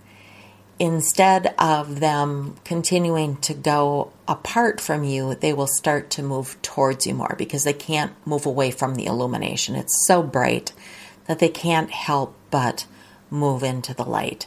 instead 0.79 1.55
of 1.59 2.01
them 2.01 2.57
continuing 2.65 3.37
to 3.39 3.55
go 3.55 4.13
apart 4.29 4.81
from 4.81 5.05
you, 5.05 5.35
they 5.35 5.53
will 5.53 5.67
start 5.67 6.11
to 6.11 6.23
move 6.23 6.61
towards 6.63 7.07
you 7.07 7.15
more 7.15 7.35
because 7.39 7.65
they 7.65 7.73
can't 7.73 8.13
move 8.27 8.47
away 8.47 8.71
from 8.71 8.95
the 8.95 9.07
illumination. 9.07 9.75
It's 9.75 10.07
so 10.07 10.23
bright 10.23 10.73
that 11.27 11.39
they 11.39 11.49
can't 11.49 11.91
help 11.91 12.35
but 12.51 12.87
move 13.31 13.63
into 13.63 13.95
the 13.95 14.05
light. 14.05 14.47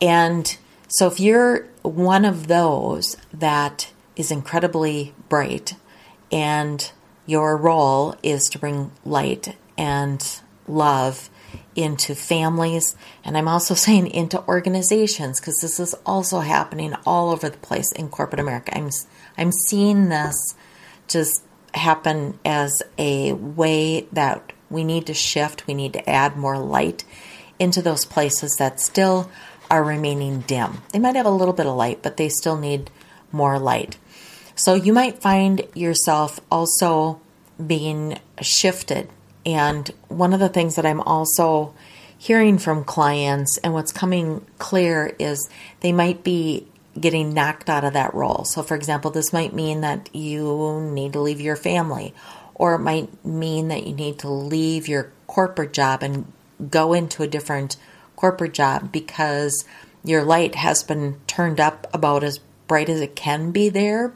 And 0.00 0.56
so 0.88 1.06
if 1.06 1.20
you're 1.20 1.66
one 1.82 2.24
of 2.24 2.46
those 2.46 3.16
that 3.32 3.92
is 4.16 4.30
incredibly 4.30 5.14
bright 5.28 5.74
and 6.32 6.90
your 7.26 7.56
role 7.56 8.16
is 8.22 8.48
to 8.50 8.58
bring 8.58 8.92
light 9.04 9.56
and 9.76 10.40
love 10.66 11.28
into 11.74 12.14
families 12.14 12.96
and 13.24 13.36
I'm 13.36 13.48
also 13.48 13.74
saying 13.86 14.08
into 14.08 14.46
organizations 14.46 15.40
because 15.40 15.58
this 15.60 15.80
is 15.80 15.94
also 16.04 16.40
happening 16.40 16.94
all 17.04 17.30
over 17.30 17.48
the 17.48 17.58
place 17.58 17.90
in 17.92 18.08
corporate 18.08 18.40
America. 18.40 18.76
I'm 18.76 18.90
I'm 19.36 19.52
seeing 19.52 20.08
this 20.08 20.54
just 21.08 21.42
happen 21.74 22.38
as 22.44 22.82
a 22.98 23.32
way 23.32 24.08
that 24.12 24.52
we 24.70 24.82
need 24.82 25.06
to 25.06 25.14
shift, 25.14 25.66
we 25.66 25.74
need 25.74 25.92
to 25.92 26.08
add 26.08 26.36
more 26.36 26.58
light 26.58 27.04
into 27.58 27.82
those 27.82 28.04
places 28.04 28.56
that 28.58 28.80
still 28.80 29.30
are 29.70 29.82
remaining 29.84 30.40
dim. 30.40 30.82
They 30.92 30.98
might 30.98 31.16
have 31.16 31.26
a 31.26 31.30
little 31.30 31.54
bit 31.54 31.66
of 31.66 31.76
light, 31.76 32.02
but 32.02 32.16
they 32.16 32.28
still 32.28 32.56
need 32.56 32.90
more 33.32 33.58
light. 33.58 33.96
So 34.54 34.74
you 34.74 34.92
might 34.92 35.20
find 35.20 35.62
yourself 35.74 36.40
also 36.50 37.20
being 37.64 38.18
shifted. 38.40 39.08
And 39.46 39.88
one 40.08 40.34
of 40.34 40.40
the 40.40 40.48
things 40.48 40.74
that 40.74 40.84
I'm 40.84 41.00
also 41.00 41.72
hearing 42.18 42.58
from 42.58 42.84
clients 42.84 43.58
and 43.58 43.72
what's 43.72 43.92
coming 43.92 44.44
clear 44.58 45.14
is 45.18 45.48
they 45.80 45.92
might 45.92 46.24
be 46.24 46.66
getting 46.98 47.32
knocked 47.32 47.70
out 47.70 47.84
of 47.84 47.92
that 47.92 48.14
role. 48.14 48.44
So, 48.44 48.62
for 48.62 48.74
example, 48.74 49.10
this 49.10 49.32
might 49.32 49.54
mean 49.54 49.82
that 49.82 50.14
you 50.14 50.80
need 50.92 51.12
to 51.12 51.20
leave 51.20 51.40
your 51.40 51.56
family, 51.56 52.12
or 52.54 52.74
it 52.74 52.80
might 52.80 53.24
mean 53.24 53.68
that 53.68 53.86
you 53.86 53.94
need 53.94 54.18
to 54.20 54.28
leave 54.28 54.88
your 54.88 55.12
corporate 55.26 55.72
job 55.72 56.02
and 56.02 56.32
go 56.70 56.92
into 56.92 57.22
a 57.22 57.28
different 57.28 57.76
corporate 58.16 58.54
job 58.54 58.90
because 58.90 59.64
your 60.02 60.24
light 60.24 60.54
has 60.54 60.82
been 60.82 61.20
turned 61.26 61.60
up 61.60 61.86
about 61.92 62.24
as 62.24 62.38
bright 62.66 62.88
as 62.88 63.00
it 63.00 63.14
can 63.14 63.50
be 63.52 63.68
there, 63.68 64.12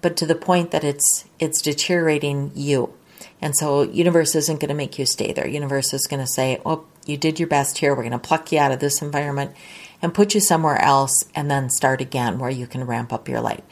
but 0.00 0.16
to 0.16 0.26
the 0.26 0.34
point 0.34 0.70
that 0.70 0.82
it's 0.82 1.26
it's 1.38 1.60
deteriorating 1.62 2.50
you. 2.54 2.94
And 3.42 3.56
so 3.56 3.82
universe 3.82 4.34
isn't 4.36 4.60
going 4.60 4.68
to 4.68 4.74
make 4.74 4.98
you 4.98 5.04
stay 5.04 5.32
there. 5.32 5.46
Universe 5.46 5.92
is 5.92 6.06
going 6.06 6.20
to 6.20 6.26
say, 6.26 6.60
"Oh, 6.64 6.84
you 7.04 7.16
did 7.16 7.40
your 7.40 7.48
best 7.48 7.78
here. 7.78 7.94
We're 7.94 8.08
going 8.08 8.12
to 8.12 8.18
pluck 8.18 8.52
you 8.52 8.60
out 8.60 8.72
of 8.72 8.78
this 8.80 9.02
environment 9.02 9.54
and 10.00 10.14
put 10.14 10.34
you 10.34 10.40
somewhere 10.40 10.80
else 10.80 11.12
and 11.34 11.50
then 11.50 11.68
start 11.68 12.00
again 12.00 12.38
where 12.38 12.50
you 12.50 12.66
can 12.66 12.86
ramp 12.86 13.12
up 13.12 13.28
your 13.28 13.40
light." 13.40 13.64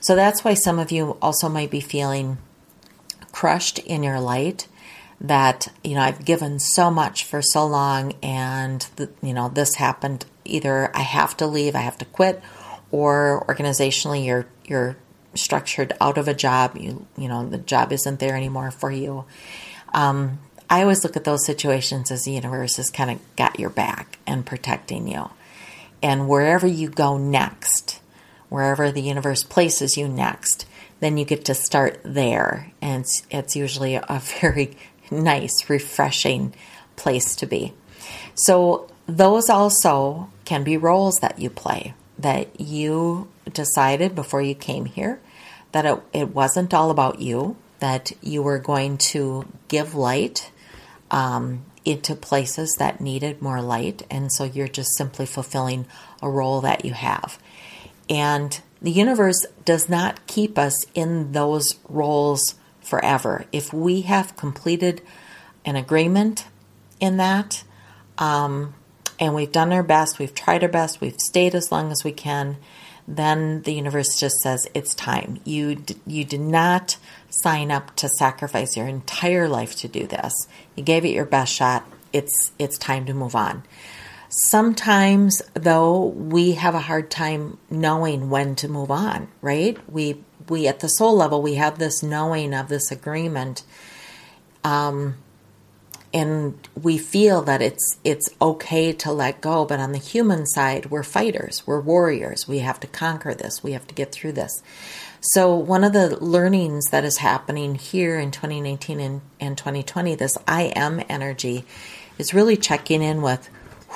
So 0.00 0.16
that's 0.16 0.44
why 0.44 0.54
some 0.54 0.78
of 0.78 0.90
you 0.90 1.18
also 1.20 1.48
might 1.48 1.70
be 1.70 1.80
feeling 1.80 2.38
crushed 3.30 3.78
in 3.80 4.02
your 4.02 4.18
light 4.18 4.66
that 5.20 5.68
you 5.82 5.94
know 5.94 6.00
I've 6.00 6.24
given 6.24 6.58
so 6.58 6.90
much 6.90 7.24
for 7.24 7.42
so 7.42 7.66
long 7.66 8.14
and 8.22 8.86
the, 8.96 9.10
you 9.22 9.34
know 9.34 9.48
this 9.48 9.74
happened 9.74 10.24
either 10.44 10.90
I 10.96 11.00
have 11.00 11.36
to 11.38 11.46
leave 11.46 11.74
I 11.74 11.80
have 11.80 11.98
to 11.98 12.04
quit 12.04 12.42
or 12.90 13.44
organizationally 13.48 14.24
you're 14.24 14.46
you're 14.64 14.96
structured 15.38 15.92
out 16.00 16.18
of 16.18 16.28
a 16.28 16.34
job 16.34 16.76
you 16.76 17.06
you 17.16 17.28
know 17.28 17.48
the 17.48 17.58
job 17.58 17.92
isn't 17.92 18.20
there 18.20 18.36
anymore 18.36 18.70
for 18.70 18.90
you. 18.90 19.24
Um, 19.94 20.38
I 20.70 20.82
always 20.82 21.02
look 21.02 21.16
at 21.16 21.24
those 21.24 21.46
situations 21.46 22.10
as 22.10 22.24
the 22.24 22.32
universe 22.32 22.76
has 22.76 22.90
kind 22.90 23.10
of 23.10 23.36
got 23.36 23.58
your 23.58 23.70
back 23.70 24.18
and 24.26 24.44
protecting 24.44 25.08
you. 25.08 25.30
And 26.02 26.28
wherever 26.28 26.66
you 26.66 26.90
go 26.90 27.16
next 27.16 28.00
wherever 28.48 28.90
the 28.90 29.02
universe 29.02 29.42
places 29.42 29.96
you 29.96 30.08
next 30.08 30.66
then 31.00 31.16
you 31.16 31.24
get 31.24 31.44
to 31.44 31.54
start 31.54 32.00
there. 32.02 32.72
And 32.82 33.02
it's, 33.02 33.22
it's 33.30 33.56
usually 33.56 33.94
a 33.94 34.20
very 34.40 34.76
nice, 35.10 35.68
refreshing 35.70 36.54
place 36.96 37.36
to 37.36 37.46
be. 37.46 37.72
So, 38.34 38.88
those 39.06 39.48
also 39.48 40.28
can 40.44 40.64
be 40.64 40.76
roles 40.76 41.14
that 41.22 41.38
you 41.38 41.48
play 41.48 41.94
that 42.18 42.60
you 42.60 43.26
decided 43.50 44.14
before 44.14 44.42
you 44.42 44.54
came 44.54 44.84
here 44.84 45.18
that 45.72 45.84
it, 45.86 46.00
it 46.12 46.34
wasn't 46.34 46.74
all 46.74 46.90
about 46.90 47.20
you, 47.20 47.56
that 47.80 48.12
you 48.22 48.42
were 48.42 48.58
going 48.58 48.98
to 48.98 49.46
give 49.68 49.94
light 49.94 50.50
um, 51.10 51.64
into 51.84 52.14
places 52.14 52.74
that 52.78 53.00
needed 53.00 53.40
more 53.40 53.62
light. 53.62 54.02
And 54.10 54.32
so 54.32 54.44
you're 54.44 54.68
just 54.68 54.96
simply 54.96 55.26
fulfilling 55.26 55.86
a 56.22 56.28
role 56.28 56.60
that 56.62 56.84
you 56.84 56.92
have. 56.92 57.38
And 58.10 58.58
the 58.80 58.90
universe 58.90 59.44
does 59.64 59.88
not 59.88 60.26
keep 60.26 60.58
us 60.58 60.74
in 60.94 61.32
those 61.32 61.74
roles 61.88 62.54
forever. 62.80 63.44
If 63.52 63.72
we 63.72 64.02
have 64.02 64.36
completed 64.36 65.02
an 65.64 65.76
agreement 65.76 66.46
in 67.00 67.16
that, 67.18 67.64
um, 68.16 68.74
and 69.20 69.34
we've 69.34 69.52
done 69.52 69.72
our 69.72 69.82
best, 69.82 70.18
we've 70.18 70.34
tried 70.34 70.62
our 70.62 70.68
best, 70.68 71.00
we've 71.00 71.18
stayed 71.18 71.54
as 71.54 71.72
long 71.72 71.90
as 71.90 72.04
we 72.04 72.12
can, 72.12 72.56
then 73.08 73.62
the 73.62 73.72
universe 73.72 74.20
just 74.20 74.36
says 74.40 74.68
it's 74.74 74.94
time. 74.94 75.40
You 75.44 75.76
d- 75.76 75.96
you 76.06 76.24
did 76.24 76.42
not 76.42 76.98
sign 77.30 77.70
up 77.70 77.96
to 77.96 78.08
sacrifice 78.08 78.76
your 78.76 78.86
entire 78.86 79.48
life 79.48 79.74
to 79.76 79.88
do 79.88 80.06
this. 80.06 80.46
You 80.76 80.84
gave 80.84 81.06
it 81.06 81.08
your 81.08 81.24
best 81.24 81.52
shot. 81.52 81.86
It's 82.12 82.52
it's 82.58 82.76
time 82.76 83.06
to 83.06 83.14
move 83.14 83.34
on. 83.34 83.62
Sometimes 84.28 85.40
though 85.54 86.04
we 86.04 86.52
have 86.52 86.74
a 86.74 86.80
hard 86.80 87.10
time 87.10 87.56
knowing 87.70 88.28
when 88.28 88.54
to 88.56 88.68
move 88.68 88.90
on, 88.90 89.28
right? 89.40 89.78
We 89.90 90.22
we 90.50 90.68
at 90.68 90.80
the 90.80 90.88
soul 90.88 91.16
level 91.16 91.40
we 91.40 91.54
have 91.54 91.78
this 91.78 92.02
knowing 92.02 92.52
of 92.52 92.68
this 92.68 92.90
agreement 92.90 93.62
um, 94.64 95.14
and 96.18 96.68
we 96.80 96.98
feel 96.98 97.42
that 97.42 97.62
it's 97.62 97.98
it's 98.04 98.28
okay 98.40 98.92
to 98.92 99.12
let 99.12 99.40
go 99.40 99.64
but 99.64 99.80
on 99.80 99.92
the 99.92 99.98
human 99.98 100.46
side 100.46 100.86
we're 100.86 101.02
fighters 101.02 101.62
we're 101.66 101.80
warriors 101.80 102.48
we 102.48 102.58
have 102.58 102.80
to 102.80 102.86
conquer 102.86 103.34
this 103.34 103.62
we 103.62 103.72
have 103.72 103.86
to 103.86 103.94
get 103.94 104.10
through 104.12 104.32
this 104.32 104.62
so 105.20 105.54
one 105.54 105.84
of 105.84 105.92
the 105.92 106.22
learnings 106.22 106.86
that 106.86 107.04
is 107.04 107.18
happening 107.18 107.74
here 107.74 108.18
in 108.18 108.30
2019 108.30 109.00
and, 109.00 109.20
and 109.40 109.56
2020 109.56 110.14
this 110.14 110.36
i 110.46 110.62
am 110.74 111.00
energy 111.08 111.64
is 112.18 112.34
really 112.34 112.56
checking 112.56 113.02
in 113.02 113.22
with 113.22 113.48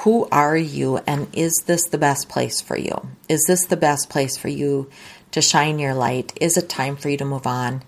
who 0.05 0.27
are 0.31 0.57
you 0.57 0.99
and 1.07 1.27
is 1.35 1.53
this 1.67 1.89
the 1.89 1.99
best 1.99 2.29
place 2.29 2.61
for 2.61 2.77
you 2.77 3.09
is 3.29 3.45
this 3.47 3.67
the 3.67 3.77
best 3.77 4.09
place 4.09 4.37
for 4.37 4.49
you 4.49 4.89
to 5.33 5.43
shine 5.43 5.79
your 5.79 5.95
light? 5.95 6.33
Is 6.41 6.57
it 6.57 6.69
time 6.69 6.97
for 6.97 7.09
you 7.09 7.17
to 7.17 7.25
move 7.25 7.47
on? 7.47 7.83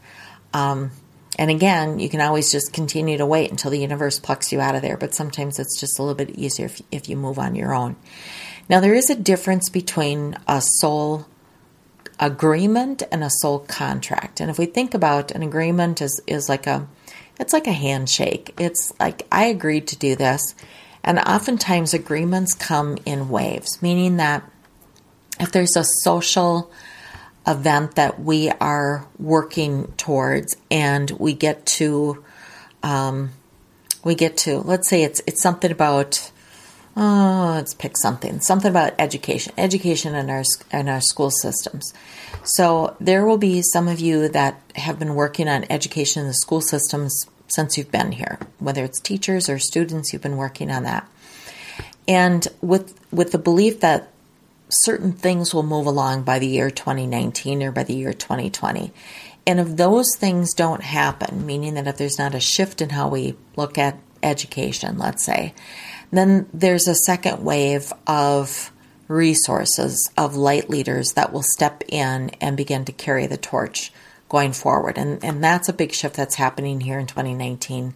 Um, 0.53 0.91
and 1.39 1.51
again, 1.51 1.99
you 1.99 2.09
can 2.09 2.21
always 2.21 2.51
just 2.53 2.73
continue 2.73 3.19
to 3.19 3.27
wait 3.27 3.51
until 3.51 3.71
the 3.71 3.81
universe 3.81 4.19
plucks 4.19 4.53
you 4.53 4.61
out 4.61 4.75
of 4.75 4.83
there, 4.83 4.97
but 4.97 5.15
sometimes 5.15 5.59
it's 5.59 5.79
just 5.79 5.99
a 5.99 6.03
little 6.03 6.15
bit 6.15 6.31
easier 6.31 6.67
if, 6.67 6.81
if 6.93 7.09
you 7.09 7.17
move 7.17 7.39
on 7.39 7.55
your 7.55 7.75
own. 7.75 7.97
Now, 8.69 8.81
there 8.81 8.95
is 8.95 9.11
a 9.11 9.15
difference 9.15 9.69
between 9.69 10.37
a 10.47 10.63
soul 10.63 11.27
agreement 12.21 13.03
and 13.11 13.25
a 13.25 13.31
soul 13.31 13.59
contract. 13.59 14.41
And 14.41 14.51
if 14.51 14.59
we 14.59 14.67
think 14.67 14.95
about 14.95 15.33
an 15.33 15.43
agreement 15.43 16.01
is, 16.01 16.21
is 16.27 16.49
like 16.49 16.67
a 16.67 16.87
it's 17.39 17.53
like 17.53 17.67
a 17.67 17.73
handshake. 17.73 18.55
It's 18.59 18.93
like 19.01 19.27
I 19.33 19.47
agreed 19.47 19.89
to 19.89 19.99
do 19.99 20.15
this. 20.15 20.55
And 21.03 21.19
oftentimes 21.19 21.93
agreements 21.93 22.55
come 22.55 22.97
in 23.05 23.29
waves, 23.29 23.83
meaning 23.83 24.17
that 24.19 24.49
if 25.41 25.51
there's 25.51 25.77
a 25.77 25.85
social 26.03 26.71
event 27.47 27.97
that 27.97 28.21
we 28.21 28.51
are 28.51 29.07
working 29.19 29.93
towards 29.97 30.57
and 30.71 31.11
we 31.13 31.35
get 31.35 31.67
to 31.67 32.25
um, 32.83 33.31
we 34.05 34.15
get 34.15 34.37
to 34.37 34.59
let's 34.59 34.89
say 34.89 35.03
it's 35.03 35.21
it's 35.27 35.43
something 35.43 35.71
about 35.71 36.31
oh 36.97 37.53
let's 37.55 37.75
pick 37.75 37.97
something 37.97 38.41
something 38.41 38.71
about 38.71 38.93
education 38.99 39.53
education 39.59 40.15
in 40.15 40.31
our 40.31 40.45
in 40.73 40.89
our 40.89 41.01
school 41.01 41.31
systems. 41.31 41.93
So 42.45 42.97
there 43.01 43.27
will 43.27 43.39
be 43.39 43.63
some 43.63 43.89
of 43.89 44.01
you 44.01 44.29
that 44.29 44.61
have 44.77 44.99
been 44.99 45.15
working 45.15 45.49
on 45.49 45.65
education 45.71 46.23
in 46.23 46.29
the 46.29 46.35
school 46.35 46.61
systems 46.61 47.27
since 47.49 47.77
you've 47.77 47.93
been 47.93 48.13
here 48.13 48.39
whether 48.59 48.85
it's 48.85 49.01
teachers 49.01 49.49
or 49.49 49.59
students 49.59 50.13
you've 50.13 50.23
been 50.23 50.37
working 50.37 50.71
on 50.71 50.85
that. 50.85 51.09
And 52.09 52.47
with 52.61 52.99
with 53.13 53.33
the 53.33 53.39
belief 53.39 53.81
that 53.81 54.14
certain 54.69 55.13
things 55.13 55.55
will 55.55 55.63
move 55.63 55.87
along 55.87 56.23
by 56.23 56.39
the 56.39 56.47
year 56.47 56.71
2019 56.71 57.63
or 57.63 57.73
by 57.73 57.83
the 57.83 57.95
year 57.95 58.13
2020. 58.13 58.93
And 59.47 59.61
if 59.61 59.77
those 59.77 60.07
things 60.17 60.55
don't 60.55 60.83
happen, 60.83 61.45
meaning 61.45 61.75
that 61.75 61.87
if 61.87 61.97
there's 61.97 62.19
not 62.19 62.35
a 62.35 62.41
shift 62.41 62.81
in 62.81 62.91
how 62.91 63.09
we 63.09 63.37
look 63.57 63.77
at 63.77 63.99
education, 64.23 64.99
let's 64.99 65.25
say, 65.25 65.55
then 66.11 66.49
there's 66.55 66.89
a 66.89 66.95
second 66.95 67.45
wave 67.45 67.93
of 68.07 68.73
resources 69.07 70.11
of 70.17 70.37
light 70.37 70.71
leaders 70.71 71.13
that 71.13 71.33
will 71.33 71.43
step 71.43 71.83
in 71.89 72.31
and 72.41 72.57
begin 72.57 72.85
to 72.87 72.93
carry 72.93 73.27
the 73.27 73.37
torch 73.37 73.93
going 74.29 74.53
forward. 74.53 74.97
And, 74.97 75.23
and 75.23 75.45
that's 75.45 75.69
a 75.69 75.75
big 75.75 75.93
shift 75.93 76.17
that's 76.17 76.37
happening 76.37 76.81
here 76.81 76.99
in 76.99 77.07
2019, 77.07 77.95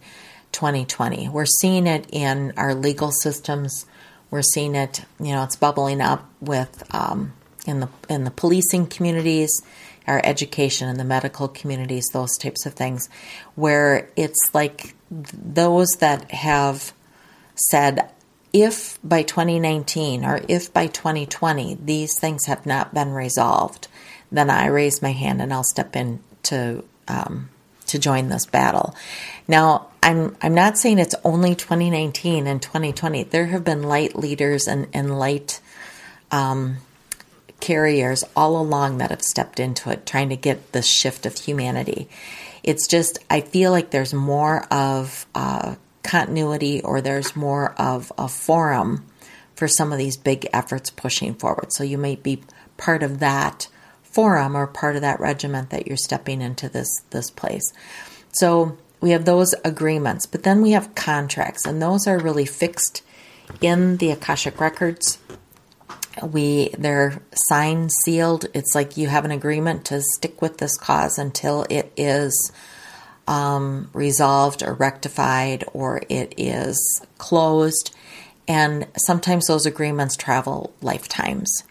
2020. 0.51 1.29
We're 1.29 1.45
seeing 1.45 1.87
it 1.87 2.05
in 2.11 2.53
our 2.57 2.75
legal 2.75 3.11
systems 3.11 3.85
we're 4.31 4.41
seeing 4.41 4.75
it, 4.75 5.03
you 5.19 5.31
know, 5.31 5.43
it's 5.43 5.55
bubbling 5.55 6.01
up 6.01 6.29
with 6.39 6.83
um, 6.93 7.33
in 7.65 7.79
the 7.79 7.89
in 8.07 8.23
the 8.23 8.31
policing 8.31 8.87
communities, 8.87 9.49
our 10.07 10.21
education 10.23 10.87
and 10.87 10.99
the 10.99 11.03
medical 11.03 11.47
communities, 11.47 12.05
those 12.13 12.37
types 12.37 12.65
of 12.65 12.73
things, 12.73 13.09
where 13.55 14.09
it's 14.15 14.53
like 14.53 14.95
those 15.11 15.89
that 15.99 16.31
have 16.31 16.93
said, 17.55 18.09
if 18.53 18.97
by 19.03 19.21
2019 19.21 20.25
or 20.25 20.41
if 20.47 20.73
by 20.73 20.87
2020 20.87 21.75
these 21.75 22.11
things 22.19 22.45
have 22.45 22.65
not 22.65 22.93
been 22.93 23.11
resolved, 23.11 23.87
then 24.31 24.49
I 24.49 24.67
raise 24.67 25.01
my 25.01 25.11
hand 25.11 25.41
and 25.41 25.53
I'll 25.53 25.63
step 25.63 25.95
in 25.95 26.19
to 26.43 26.83
um, 27.07 27.49
to 27.89 27.99
join 27.99 28.29
this 28.29 28.45
battle. 28.45 28.95
Now, 29.47 29.87
I'm 30.01 30.35
I'm 30.41 30.53
not 30.53 30.77
saying 30.77 30.99
it's 30.99 31.15
only 31.23 31.55
2019 31.55 32.47
and 32.47 32.61
2020. 32.61 33.23
There 33.23 33.47
have 33.47 33.63
been 33.63 33.83
light 33.83 34.15
leaders 34.15 34.67
and 34.67 34.87
and 34.93 35.17
light 35.17 35.59
um, 36.31 36.77
carriers 37.59 38.23
all 38.35 38.59
along 38.59 38.99
that 38.99 39.09
have 39.09 39.21
stepped 39.21 39.59
into 39.59 39.89
it, 39.89 40.05
trying 40.05 40.29
to 40.29 40.35
get 40.35 40.71
this 40.71 40.87
shift 40.87 41.25
of 41.25 41.37
humanity. 41.37 42.07
It's 42.63 42.87
just 42.87 43.19
I 43.29 43.41
feel 43.41 43.71
like 43.71 43.91
there's 43.91 44.13
more 44.13 44.65
of 44.71 45.25
uh, 45.35 45.75
continuity 46.03 46.81
or 46.81 47.01
there's 47.01 47.35
more 47.35 47.73
of 47.77 48.11
a 48.17 48.27
forum 48.27 49.05
for 49.55 49.67
some 49.67 49.91
of 49.91 49.97
these 49.97 50.15
big 50.15 50.47
efforts 50.53 50.89
pushing 50.89 51.33
forward. 51.33 51.73
So 51.73 51.83
you 51.83 51.97
might 51.97 52.23
be 52.23 52.41
part 52.77 53.03
of 53.03 53.19
that 53.19 53.67
forum 54.11 54.55
or 54.55 54.67
part 54.67 54.95
of 54.95 55.01
that 55.01 55.19
regiment 55.19 55.69
that 55.69 55.87
you're 55.87 55.97
stepping 55.97 56.41
into 56.41 56.69
this 56.69 56.89
this 57.11 57.29
place. 57.29 57.73
So 58.33 58.77
we 59.01 59.11
have 59.11 59.25
those 59.25 59.53
agreements, 59.63 60.25
but 60.25 60.43
then 60.43 60.61
we 60.61 60.71
have 60.71 60.95
contracts, 60.95 61.65
and 61.65 61.81
those 61.81 62.07
are 62.07 62.19
really 62.19 62.45
fixed 62.45 63.01
in 63.61 63.97
the 63.97 64.11
Akashic 64.11 64.59
records. 64.59 65.17
We 66.21 66.69
they're 66.77 67.21
signed, 67.33 67.91
sealed. 68.03 68.45
It's 68.53 68.75
like 68.75 68.97
you 68.97 69.07
have 69.07 69.25
an 69.25 69.31
agreement 69.31 69.85
to 69.85 70.01
stick 70.01 70.41
with 70.41 70.57
this 70.57 70.77
cause 70.77 71.17
until 71.17 71.65
it 71.69 71.93
is 71.95 72.51
um, 73.27 73.89
resolved 73.93 74.63
or 74.63 74.73
rectified 74.73 75.63
or 75.73 76.01
it 76.09 76.33
is 76.37 77.01
closed. 77.17 77.95
And 78.47 78.87
sometimes 79.05 79.45
those 79.45 79.67
agreements 79.67 80.17
travel 80.17 80.73
lifetimes. 80.81 81.63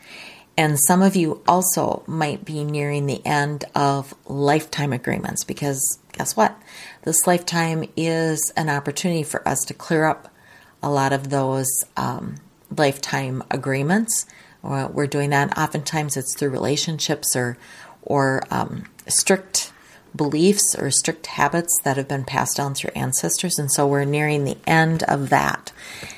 And 0.58 0.76
some 0.76 1.02
of 1.02 1.14
you 1.14 1.40
also 1.46 2.02
might 2.08 2.44
be 2.44 2.64
nearing 2.64 3.06
the 3.06 3.24
end 3.24 3.64
of 3.76 4.12
lifetime 4.26 4.92
agreements 4.92 5.44
because 5.44 6.00
guess 6.10 6.36
what? 6.36 6.60
This 7.02 7.28
lifetime 7.28 7.84
is 7.96 8.52
an 8.56 8.68
opportunity 8.68 9.22
for 9.22 9.46
us 9.46 9.60
to 9.66 9.74
clear 9.74 10.04
up 10.04 10.34
a 10.82 10.90
lot 10.90 11.12
of 11.12 11.30
those 11.30 11.68
um, 11.96 12.38
lifetime 12.76 13.44
agreements. 13.52 14.26
We're 14.64 15.06
doing 15.06 15.30
that. 15.30 15.56
Oftentimes, 15.56 16.16
it's 16.16 16.36
through 16.36 16.50
relationships 16.50 17.36
or 17.36 17.56
or 18.02 18.42
um, 18.50 18.84
strict 19.06 19.72
beliefs 20.18 20.76
or 20.78 20.90
strict 20.90 21.26
habits 21.26 21.74
that 21.84 21.96
have 21.96 22.08
been 22.08 22.24
passed 22.24 22.58
down 22.58 22.74
through 22.74 22.90
ancestors. 22.94 23.58
And 23.58 23.72
so 23.72 23.86
we're 23.86 24.04
nearing 24.04 24.44
the 24.44 24.58
end 24.66 25.02
of 25.04 25.30
that. 25.30 25.72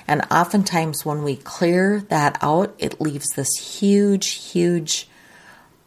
And 0.08 0.22
oftentimes, 0.32 1.06
when 1.06 1.22
we 1.22 1.36
clear 1.36 2.00
that 2.08 2.36
out, 2.42 2.74
it 2.78 3.00
leaves 3.00 3.28
this 3.30 3.54
huge, 3.78 4.50
huge 4.50 5.08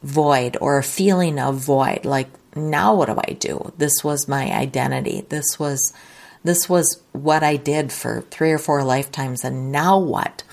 void 0.02 0.56
or 0.62 0.78
a 0.78 0.84
feeling 0.84 1.40
of 1.40 1.58
void. 1.58 2.06
Like, 2.06 2.30
now 2.56 2.96
what 2.96 3.08
do 3.08 3.20
I 3.28 3.34
do? 3.34 3.74
This 3.78 4.04
was 4.04 4.30
my 4.30 4.54
identity. 4.54 5.26
This 5.28 5.60
was. 5.60 5.94
This 6.46 6.68
was 6.68 7.02
what 7.14 7.42
I 7.42 7.56
did 7.56 7.94
for 7.94 8.20
three 8.30 8.52
or 8.52 8.58
four 8.58 8.84
lifetimes, 8.84 9.46
and 9.46 9.72
now 9.72 9.98
what? 9.98 10.44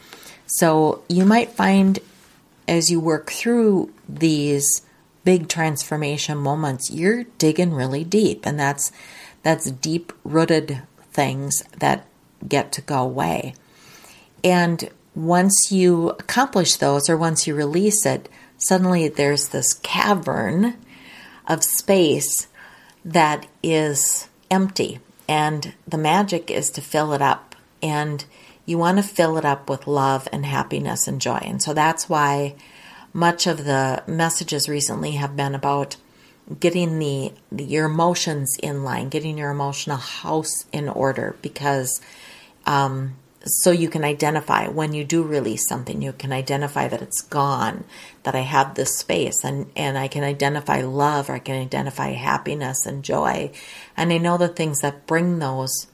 So, 0.47 1.03
you 1.09 1.25
might 1.25 1.51
find 1.51 1.99
as 2.69 2.91
you 2.93 3.01
work 3.01 3.33
through 3.33 3.93
these 4.09 4.83
big 5.25 5.49
transformation 5.49 6.39
moments, 6.39 6.91
you're 6.91 7.25
digging 7.39 7.75
really 7.75 8.05
deep, 8.05 8.47
and 8.47 8.59
that's 8.59 8.93
that's 9.43 9.71
deep 9.71 10.13
rooted 10.25 10.83
things 11.13 11.63
that 11.79 12.07
get 12.47 12.73
to 12.73 12.81
go 12.83 13.03
away. 13.03 13.55
And 14.45 14.91
once 15.15 15.71
you 15.71 16.11
accomplish 16.11 16.77
those, 16.77 17.09
or 17.09 17.17
once 17.17 17.47
you 17.47 17.55
release 17.55 18.07
it, 18.07 18.29
suddenly 18.59 19.09
there's 19.09 19.49
this 19.49 19.75
cavern 19.75 20.77
of 21.47 21.65
space 21.65 22.47
that 23.05 23.47
is 23.63 24.29
empty, 24.51 25.01
and 25.29 25.75
the 25.87 25.99
magic 25.99 26.51
is 26.51 26.71
to 26.71 26.81
fill 26.81 27.13
it 27.13 27.23
up. 27.23 27.55
And 27.83 28.25
you 28.67 28.79
want 28.79 28.99
to 28.99 29.03
fill 29.03 29.37
it 29.39 29.45
up 29.45 29.71
with 29.71 29.87
love 29.87 30.29
and 30.33 30.45
happiness 30.45 31.09
and 31.09 31.21
joy. 31.21 31.41
And 31.43 31.63
so 31.63 31.75
that's 31.75 32.09
why 32.09 32.55
much 33.13 33.47
of 33.47 33.65
the 33.65 34.03
messages 34.07 34.69
recently 34.69 35.13
have 35.13 35.37
been 35.37 35.55
about 35.55 35.97
getting 36.59 36.99
the, 36.99 37.33
the, 37.51 37.65
your 37.65 37.87
emotions 37.87 38.57
in 38.63 38.83
line, 38.83 39.09
getting 39.09 39.39
your 39.39 39.51
emotional 39.51 39.97
house 39.97 40.65
in 40.73 40.89
order 40.89 41.37
because 41.43 42.01
um, 42.67 43.17
so 43.45 43.71
you 43.71 43.89
can 43.89 44.05
identify 44.05 44.69
when 44.69 44.93
you 44.93 45.05
do 45.05 45.23
release 45.23 45.67
something, 45.67 46.03
you 46.03 46.13
can 46.13 46.33
identify 46.33 46.89
that 46.89 47.01
it's 47.01 47.23
gone, 47.23 47.85
that 48.23 48.35
I 48.35 48.41
have 48.41 48.75
this 48.75 48.99
space 48.99 49.45
and, 49.45 49.71
and 49.75 49.97
I 49.97 50.09
can 50.09 50.25
identify 50.25 50.83
love 50.83 51.31
or 51.31 51.35
I 51.35 51.39
can 51.39 51.61
identify 51.61 52.11
happiness 52.11 52.85
and 52.85 53.03
joy. 53.03 53.51
And 53.97 54.13
I 54.13 54.19
know 54.19 54.37
the 54.37 54.49
things 54.49 54.81
that 54.81 55.07
bring 55.07 55.39
those 55.39 55.87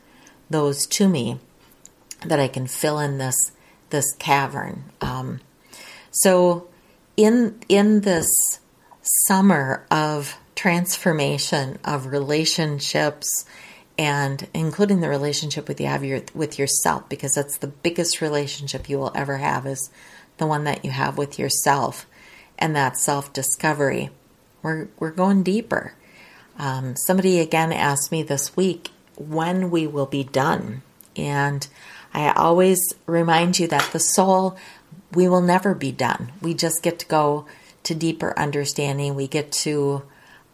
those 0.49 0.87
to 0.87 1.09
me 1.09 1.41
that 2.25 2.39
I 2.39 2.47
can 2.47 2.67
fill 2.67 2.99
in 2.99 3.19
this 3.19 3.53
this 3.91 4.13
cavern. 4.15 4.85
Um, 5.01 5.41
so 6.11 6.69
in 7.17 7.59
in 7.69 8.03
this 8.03 8.27
summer 9.27 9.87
of 9.91 10.37
transformation 10.55 11.79
of 11.85 12.07
relationships 12.07 13.45
and 13.99 14.49
including 14.53 15.01
the 15.01 15.09
relationship 15.09 15.69
with 15.69 15.81
you 15.81 15.87
have 15.87 16.05
your, 16.05 16.21
with 16.35 16.59
yourself 16.59 17.09
because 17.09 17.35
that's 17.35 17.59
the 17.59 17.67
biggest 17.67 18.21
relationship 18.21 18.89
you 18.89 18.99
will 18.99 19.13
ever 19.15 19.37
have 19.39 19.67
is 19.67 19.91
the 20.39 20.47
one 20.47 20.65
that 20.65 20.85
you 20.85 20.91
have 20.91 21.17
with 21.17 21.39
yourself 21.39 22.07
and 22.59 22.75
that 22.75 22.97
self 22.97 23.33
discovery 23.33 24.11
we're 24.67 24.89
we're 24.99 25.13
going 25.13 25.45
deeper. 25.45 25.95
Um, 26.59 26.97
somebody 26.97 27.39
again 27.39 27.73
asked 27.73 28.11
me 28.11 28.23
this 28.23 28.57
week 28.57 28.91
when 29.17 29.71
we 29.71 29.87
will 29.87 30.07
be 30.07 30.25
done. 30.25 30.83
And 31.15 31.67
I 32.13 32.33
always 32.33 32.79
remind 33.07 33.59
you 33.59 33.69
that 33.69 33.93
the 33.93 34.01
soul 34.01 34.57
we 35.12 35.29
will 35.29 35.40
never 35.40 35.75
be 35.75 35.92
done. 35.92 36.33
We 36.40 36.55
just 36.55 36.83
get 36.83 36.99
to 37.01 37.07
go 37.07 37.47
to 37.85 37.95
deeper 37.95 38.37
understanding. 38.38 39.14
We 39.14 39.29
get 39.29 39.53
to 39.53 40.03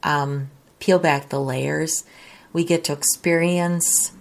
um, 0.02 0.50
peel 0.78 0.98
back 0.98 1.28
the 1.28 1.40
layers. 1.40 2.04
We 2.52 2.64
get 2.64 2.84
to 2.84 2.92
experience 2.92 4.12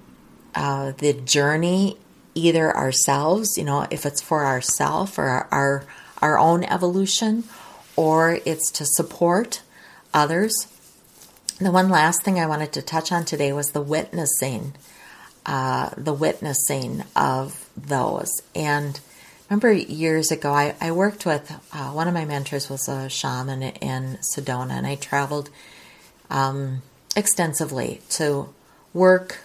uh, 0.55 0.93
the 0.97 1.13
journey 1.13 1.97
either 2.33 2.75
ourselves, 2.75 3.57
you 3.57 3.63
know, 3.63 3.85
if 3.91 4.05
it's 4.05 4.21
for 4.21 4.45
ourself 4.45 5.17
or 5.17 5.23
our, 5.23 5.47
our 5.51 5.85
our 6.21 6.37
own 6.37 6.63
evolution, 6.63 7.43
or 7.95 8.39
it's 8.45 8.71
to 8.71 8.85
support 8.85 9.63
others. 10.13 10.67
The 11.57 11.71
one 11.71 11.89
last 11.89 12.23
thing 12.23 12.39
I 12.39 12.45
wanted 12.45 12.71
to 12.73 12.81
touch 12.81 13.11
on 13.11 13.25
today 13.25 13.51
was 13.51 13.71
the 13.71 13.81
witnessing, 13.81 14.73
uh, 15.45 15.89
the 15.97 16.13
witnessing 16.13 17.03
of 17.15 17.69
those 17.75 18.31
and 18.55 18.99
remember 19.51 19.73
years 19.73 20.31
ago, 20.31 20.53
I, 20.53 20.75
I 20.79 20.93
worked 20.93 21.25
with 21.25 21.51
uh, 21.73 21.89
one 21.89 22.07
of 22.07 22.13
my 22.13 22.23
mentors 22.23 22.69
was 22.69 22.87
a 22.87 23.09
shaman 23.09 23.61
in 23.61 24.17
Sedona, 24.21 24.71
and 24.71 24.87
I 24.87 24.95
traveled 24.95 25.49
um, 26.29 26.81
extensively 27.17 27.99
to 28.11 28.47
work 28.93 29.39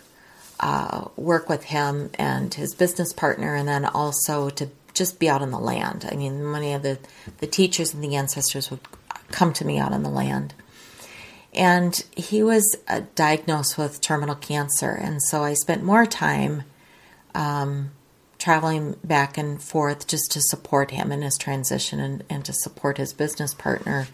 uh, 0.60 1.08
work 1.16 1.48
with 1.50 1.64
him 1.64 2.10
and 2.14 2.54
his 2.54 2.72
business 2.72 3.12
partner, 3.12 3.56
and 3.56 3.66
then 3.66 3.84
also 3.84 4.48
to 4.50 4.68
just 4.94 5.18
be 5.18 5.28
out 5.28 5.42
on 5.42 5.50
the 5.50 5.58
land. 5.58 6.08
I 6.10 6.14
mean, 6.14 6.52
many 6.52 6.72
of 6.72 6.84
the 6.84 7.00
the 7.38 7.48
teachers 7.48 7.92
and 7.92 8.02
the 8.02 8.14
ancestors 8.14 8.70
would 8.70 8.80
come 9.32 9.52
to 9.54 9.64
me 9.64 9.78
out 9.78 9.92
on 9.92 10.04
the 10.04 10.08
land. 10.08 10.54
And 11.52 12.00
he 12.16 12.44
was 12.44 12.76
uh, 12.86 13.00
diagnosed 13.16 13.76
with 13.76 14.00
terminal 14.00 14.36
cancer, 14.36 14.92
and 14.92 15.20
so 15.20 15.42
I 15.42 15.54
spent 15.54 15.82
more 15.82 16.06
time 16.06 16.62
um, 17.34 17.90
traveling 18.46 18.94
back 19.02 19.36
and 19.36 19.60
forth 19.60 20.06
just 20.06 20.30
to 20.30 20.40
support 20.40 20.92
him 20.92 21.10
in 21.10 21.20
his 21.20 21.36
transition 21.36 21.98
and, 21.98 22.22
and 22.30 22.44
to 22.44 22.52
support 22.52 22.96
his 22.96 23.12
business 23.12 23.52
partner 23.52 24.06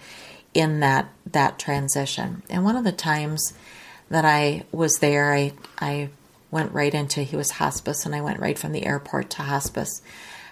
in 0.54 0.80
that 0.80 1.06
that 1.26 1.58
transition. 1.58 2.42
And 2.48 2.64
one 2.64 2.74
of 2.74 2.84
the 2.84 2.92
times 2.92 3.52
that 4.08 4.24
I 4.24 4.64
was 4.72 4.94
there, 5.00 5.34
I 5.34 5.52
I 5.78 6.08
went 6.50 6.72
right 6.72 6.94
into 6.94 7.20
he 7.24 7.36
was 7.36 7.50
hospice, 7.50 8.06
and 8.06 8.14
I 8.14 8.22
went 8.22 8.40
right 8.40 8.58
from 8.58 8.72
the 8.72 8.86
airport 8.86 9.28
to 9.32 9.42
hospice. 9.42 10.00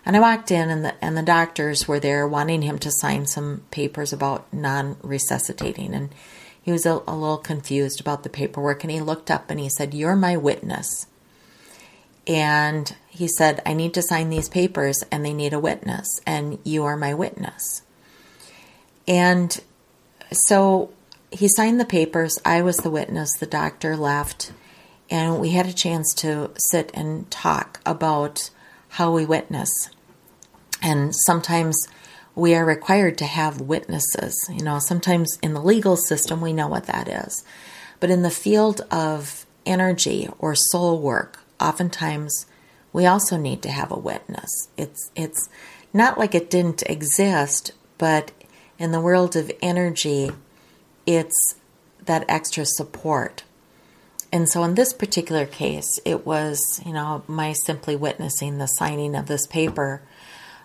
And 0.05 0.15
I 0.15 0.21
walked 0.21 0.51
in, 0.51 0.69
and 0.69 0.85
the 0.85 1.03
and 1.03 1.17
the 1.17 1.23
doctors 1.23 1.89
were 1.89 2.01
there 2.01 2.29
wanting 2.29 2.61
him 2.61 2.79
to 2.81 2.91
sign 2.91 3.25
some 3.25 3.63
papers 3.71 4.13
about 4.13 4.53
non 4.53 4.99
resuscitating, 5.01 5.95
and 5.95 6.11
he 6.61 6.71
was 6.71 6.85
a, 6.85 7.03
a 7.09 7.17
little 7.17 7.39
confused 7.39 7.99
about 7.99 8.25
the 8.25 8.29
paperwork. 8.29 8.85
And 8.85 8.91
he 8.91 9.01
looked 9.01 9.31
up 9.31 9.49
and 9.49 9.59
he 9.59 9.71
said, 9.71 9.95
"You're 9.95 10.17
my 10.17 10.37
witness." 10.37 11.07
And 12.27 12.95
he 13.09 13.29
said, 13.29 13.63
I 13.67 13.73
need 13.73 13.95
to 13.95 14.03
sign 14.03 14.31
these 14.31 14.49
papers 14.49 15.03
and 15.11 15.25
they 15.25 15.33
need 15.33 15.53
a 15.53 15.59
witness, 15.59 16.07
and 16.27 16.59
you 16.65 16.85
are 16.85 16.97
my 16.97 17.15
witness. 17.15 17.83
And 19.09 19.61
so 20.31 20.93
he 21.31 21.49
signed 21.49 21.81
the 21.81 21.85
papers. 21.85 22.39
I 22.45 22.63
was 22.63 22.77
the 22.79 22.91
witness. 22.91 23.31
The 23.39 23.47
doctor 23.47 23.97
left, 23.97 24.53
and 25.11 25.41
we 25.41 25.51
had 25.51 25.67
a 25.67 25.73
chance 25.73 26.15
to 26.17 26.51
sit 26.57 26.91
and 26.95 27.31
talk 27.31 27.81
about 27.85 28.51
how 28.91 29.13
we 29.13 29.25
witness. 29.25 29.71
And 30.83 31.15
sometimes 31.27 31.77
we 32.35 32.55
are 32.55 32.65
required 32.65 33.19
to 33.19 33.27
have 33.27 33.61
witnesses. 33.61 34.35
You 34.51 34.63
know, 34.63 34.79
sometimes 34.79 35.37
in 35.43 35.55
the 35.55 35.61
legal 35.63 35.97
system, 35.97 36.41
we 36.41 36.53
know 36.53 36.69
what 36.69 36.87
that 36.87 37.09
is. 37.09 37.45
But 37.99 38.11
in 38.11 38.23
the 38.23 38.31
field 38.31 38.83
of 38.91 39.47
energy 39.67 40.29
or 40.39 40.55
soul 40.55 41.01
work, 41.01 41.41
oftentimes 41.61 42.47
we 42.93 43.07
also 43.07 43.37
need 43.37 43.63
to 43.63 43.71
have 43.71 43.93
a 43.93 43.99
witness. 43.99 44.69
It's, 44.77 45.11
it's 45.15 45.49
not 45.93 46.19
like 46.19 46.35
it 46.35 46.51
didn't 46.51 46.83
exist, 46.87 47.73
but 47.99 48.33
in 48.79 48.93
the 48.93 49.01
world 49.01 49.37
of 49.37 49.51
energy, 49.63 50.33
it's 51.07 51.57
that 52.07 52.25
extra 52.29 52.65
support. 52.65 53.45
And 54.33 54.49
so 54.49 54.63
in 54.65 54.75
this 54.75 54.93
particular 54.93 55.47
case, 55.47 55.99
it 56.05 56.25
was, 56.25 56.61
you 56.87 56.93
know, 56.93 57.23
my 57.27 57.53
simply 57.53 57.97
witnessing 57.97 58.59
the 58.59 58.67
signing 58.67 59.15
of 59.15 59.27
this 59.27 59.47
paper. 59.47 60.03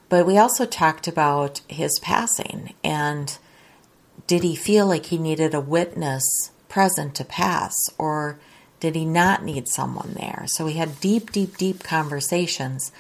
But 0.08 0.26
we 0.26 0.38
also 0.38 0.66
talked 0.66 1.08
about 1.08 1.62
his 1.68 1.98
passing 2.00 2.74
and 2.84 3.38
did 4.28 4.44
he 4.44 4.56
feel 4.56 4.88
like 4.88 5.08
he 5.08 5.18
needed 5.18 5.54
a 5.54 5.60
witness 5.60 6.52
present 6.70 7.16
to 7.16 7.26
pass 7.26 7.74
or 7.98 8.40
did 8.86 8.94
he 8.94 9.04
not 9.04 9.44
need 9.44 9.68
someone 9.68 10.14
there? 10.14 10.44
So 10.46 10.64
we 10.64 10.74
had 10.74 11.00
deep, 11.00 11.32
deep, 11.32 11.58
deep 11.58 11.82
conversations 11.82 12.92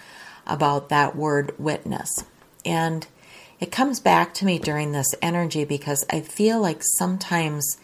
about 0.48 0.90
that 0.90 1.16
word 1.16 1.54
witness. 1.60 2.24
And 2.66 3.06
it 3.60 3.72
comes 3.72 4.00
back 4.00 4.34
to 4.36 4.46
me 4.46 4.58
during 4.58 4.94
this 4.94 5.14
energy 5.22 5.64
because 5.64 6.04
I 6.10 6.22
feel 6.22 6.60
like 6.60 6.82
sometimes 6.82 7.78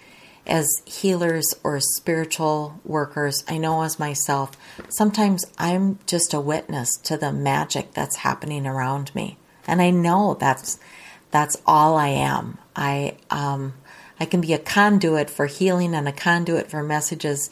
as 0.48 0.68
healers 0.86 1.46
or 1.64 1.80
spiritual 1.80 2.80
workers, 2.84 3.44
I 3.48 3.60
know 3.60 3.84
as 3.84 4.00
myself, 4.00 4.58
sometimes 4.90 5.46
I'm 5.60 6.00
just 6.08 6.34
a 6.34 6.42
witness 6.42 6.98
to 7.04 7.18
the 7.18 7.32
magic 7.32 7.94
that's 7.94 8.16
happening 8.16 8.66
around 8.66 9.14
me. 9.14 9.38
And 9.68 9.80
I 9.80 9.92
know 9.92 10.34
that's 10.40 10.80
that's 11.30 11.62
all 11.68 11.98
I 11.98 12.08
am. 12.08 12.58
I 12.76 13.18
um 13.30 13.76
I 14.20 14.26
can 14.26 14.42
be 14.42 14.54
a 14.54 14.60
conduit 14.60 15.30
for 15.30 15.46
healing 15.46 15.96
and 15.96 16.08
a 16.08 16.12
conduit 16.12 16.70
for 16.72 16.82
messages 16.82 17.52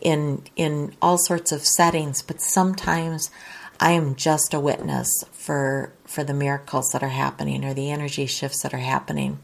in 0.00 0.42
in 0.56 0.94
all 1.00 1.18
sorts 1.18 1.52
of 1.52 1.64
settings, 1.64 2.22
but 2.22 2.40
sometimes 2.40 3.30
I 3.78 3.92
am 3.92 4.14
just 4.14 4.54
a 4.54 4.60
witness 4.60 5.08
for 5.32 5.92
for 6.04 6.24
the 6.24 6.34
miracles 6.34 6.90
that 6.92 7.02
are 7.02 7.08
happening 7.08 7.64
or 7.64 7.74
the 7.74 7.90
energy 7.90 8.26
shifts 8.26 8.62
that 8.62 8.74
are 8.74 8.78
happening. 8.78 9.38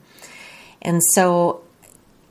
And 0.83 1.03
so 1.15 1.63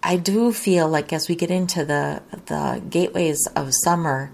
I 0.04 0.18
do 0.18 0.54
feel 0.54 0.88
like 0.88 1.12
as 1.12 1.28
we 1.28 1.36
get 1.36 1.50
into 1.50 1.84
the 1.84 2.22
the 2.46 2.82
gateways 2.90 3.48
of 3.56 3.70
summer 3.84 4.32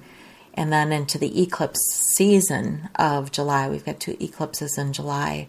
and 0.53 0.71
then 0.71 0.91
into 0.91 1.17
the 1.17 1.41
eclipse 1.41 1.79
season 2.15 2.89
of 2.95 3.31
July, 3.31 3.69
we've 3.69 3.85
got 3.85 4.01
two 4.01 4.17
eclipses 4.19 4.77
in 4.77 4.91
July, 4.91 5.47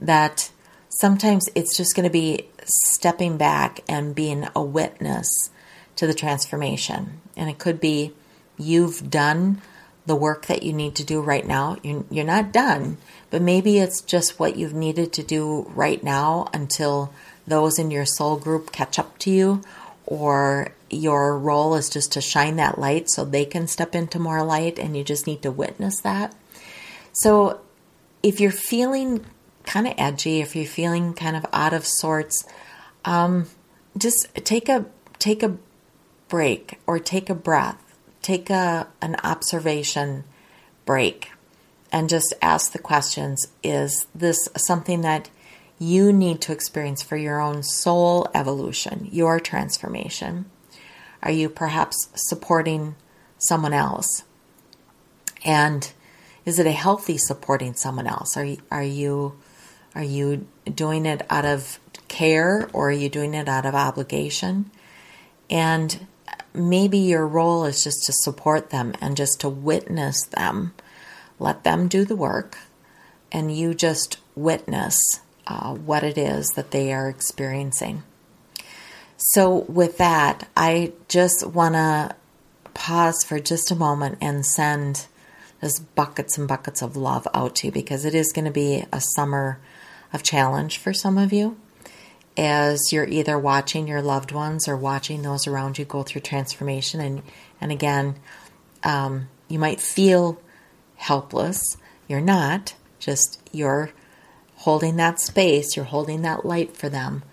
that 0.00 0.50
sometimes 0.88 1.48
it's 1.54 1.76
just 1.76 1.94
going 1.94 2.04
to 2.04 2.10
be 2.10 2.48
stepping 2.64 3.36
back 3.36 3.80
and 3.88 4.16
being 4.16 4.48
a 4.56 4.62
witness 4.62 5.50
to 5.96 6.06
the 6.06 6.14
transformation. 6.14 7.20
And 7.36 7.48
it 7.48 7.58
could 7.58 7.80
be 7.80 8.12
you've 8.58 9.10
done 9.10 9.60
the 10.06 10.16
work 10.16 10.46
that 10.46 10.62
you 10.62 10.72
need 10.72 10.94
to 10.96 11.04
do 11.04 11.20
right 11.20 11.46
now. 11.46 11.76
You're, 11.82 12.24
not 12.24 12.52
done, 12.52 12.98
but 13.30 13.42
maybe 13.42 13.78
it's 13.78 14.00
just 14.00 14.38
what 14.38 14.56
you've 14.56 14.74
needed 14.74 15.12
to 15.14 15.22
do 15.22 15.70
right 15.74 16.02
now 16.02 16.48
until 16.52 17.12
those 17.46 17.78
in 17.78 17.90
your 17.90 18.06
soul 18.06 18.36
group 18.36 18.72
catch 18.72 18.98
up 18.98 19.18
to 19.18 19.30
you, 19.30 19.62
or 20.06 20.72
your 20.90 21.38
role 21.38 21.74
is 21.74 21.88
just 21.88 22.12
to 22.12 22.20
shine 22.20 22.56
that 22.56 22.78
light 22.78 23.10
so 23.10 23.24
they 23.24 23.44
can 23.44 23.66
step 23.66 23.94
into 23.94 24.18
more 24.18 24.44
light 24.44 24.78
and 24.78 24.96
you 24.96 25.04
just 25.04 25.26
need 25.26 25.42
to 25.42 25.50
witness 25.50 26.00
that. 26.00 26.34
So, 27.12 27.60
if 28.22 28.40
you're 28.40 28.50
feeling 28.50 29.24
kind 29.64 29.86
of 29.86 29.94
edgy, 29.98 30.40
if 30.40 30.56
you're 30.56 30.66
feeling 30.66 31.14
kind 31.14 31.36
of 31.36 31.46
out 31.52 31.72
of 31.72 31.86
sorts, 31.86 32.44
um, 33.04 33.46
just 33.96 34.28
take 34.44 34.68
a 34.68 34.86
take 35.18 35.42
a 35.42 35.56
break 36.32 36.80
or 36.86 36.98
take 36.98 37.28
a 37.28 37.34
breath, 37.34 37.94
take 38.22 38.48
a 38.48 38.88
an 39.02 39.14
observation 39.22 40.24
break, 40.86 41.30
and 41.92 42.08
just 42.08 42.32
ask 42.40 42.72
the 42.72 42.78
questions: 42.78 43.48
Is 43.62 44.06
this 44.14 44.48
something 44.56 45.02
that 45.02 45.28
you 45.78 46.10
need 46.10 46.40
to 46.40 46.52
experience 46.52 47.02
for 47.02 47.18
your 47.18 47.38
own 47.38 47.62
soul 47.62 48.26
evolution, 48.34 49.10
your 49.12 49.38
transformation? 49.40 50.46
Are 51.22 51.30
you 51.30 51.50
perhaps 51.50 52.08
supporting 52.14 52.94
someone 53.36 53.74
else? 53.74 54.24
And 55.44 55.92
is 56.46 56.58
it 56.58 56.66
a 56.66 56.72
healthy 56.72 57.18
supporting 57.18 57.74
someone 57.74 58.06
else? 58.06 58.38
Are 58.38 58.44
you, 58.44 58.56
are 58.70 58.82
you 58.82 59.34
are 59.94 60.02
you 60.02 60.46
doing 60.74 61.04
it 61.04 61.26
out 61.28 61.44
of 61.44 61.78
care 62.08 62.70
or 62.72 62.88
are 62.88 63.00
you 63.04 63.10
doing 63.10 63.34
it 63.34 63.50
out 63.50 63.66
of 63.66 63.74
obligation? 63.74 64.70
And 65.50 66.06
maybe 66.54 66.98
your 66.98 67.26
role 67.26 67.64
is 67.64 67.82
just 67.82 68.04
to 68.04 68.12
support 68.12 68.70
them 68.70 68.94
and 69.00 69.16
just 69.16 69.40
to 69.40 69.48
witness 69.48 70.24
them. 70.26 70.74
Let 71.38 71.64
them 71.64 71.88
do 71.88 72.04
the 72.04 72.16
work 72.16 72.58
and 73.30 73.56
you 73.56 73.74
just 73.74 74.18
witness 74.36 74.96
uh, 75.46 75.74
what 75.74 76.04
it 76.04 76.18
is 76.18 76.46
that 76.54 76.70
they 76.70 76.92
are 76.92 77.08
experiencing. 77.08 78.02
So, 79.16 79.58
with 79.68 79.98
that, 79.98 80.48
I 80.56 80.92
just 81.08 81.46
want 81.46 81.74
to 81.74 82.16
pause 82.74 83.22
for 83.22 83.38
just 83.38 83.70
a 83.70 83.76
moment 83.76 84.18
and 84.20 84.44
send 84.44 85.06
just 85.60 85.94
buckets 85.94 86.36
and 86.36 86.48
buckets 86.48 86.82
of 86.82 86.96
love 86.96 87.28
out 87.32 87.54
to 87.56 87.68
you 87.68 87.72
because 87.72 88.04
it 88.04 88.14
is 88.14 88.32
going 88.32 88.46
to 88.46 88.50
be 88.50 88.84
a 88.92 89.00
summer 89.00 89.60
of 90.12 90.22
challenge 90.22 90.78
for 90.78 90.92
some 90.92 91.18
of 91.18 91.32
you 91.32 91.56
as 92.36 92.92
you're 92.92 93.08
either 93.08 93.38
watching 93.38 93.86
your 93.86 94.02
loved 94.02 94.32
ones 94.32 94.66
or 94.66 94.76
watching 94.76 95.22
those 95.22 95.46
around 95.46 95.78
you 95.78 95.84
go 95.84 96.02
through 96.02 96.22
transformation. 96.22 97.00
And 97.00 97.22
and 97.60 97.72
again 97.72 98.16
um, 98.84 99.28
you 99.48 99.58
might 99.58 99.80
feel 99.80 100.40
helpless. 100.96 101.76
You're 102.08 102.20
not. 102.20 102.74
Just 102.98 103.40
you're 103.52 103.90
holding 104.56 104.96
that 104.96 105.18
space, 105.18 105.76
you're 105.76 105.84
holding 105.84 106.22
that 106.22 106.46
light 106.46 106.76
for 106.76 106.88
them. 106.88 107.24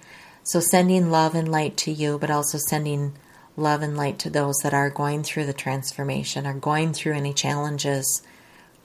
So, 0.44 0.60
sending 0.60 1.12
love 1.12 1.36
and 1.36 1.50
light 1.50 1.78
to 1.78 1.92
you, 1.92 2.18
but 2.18 2.32
also 2.32 2.58
sending 2.58 3.14
love 3.56 3.84
and 3.84 3.96
light 3.96 4.18
to 4.20 4.30
those 4.32 4.58
that 4.64 4.74
are 4.74 4.90
going 4.90 5.22
through 5.22 5.46
the 5.46 5.54
transformation, 5.54 6.48
are 6.48 6.56
going 6.56 6.94
through 6.94 7.14
any 7.14 7.34
challenges 7.34 8.24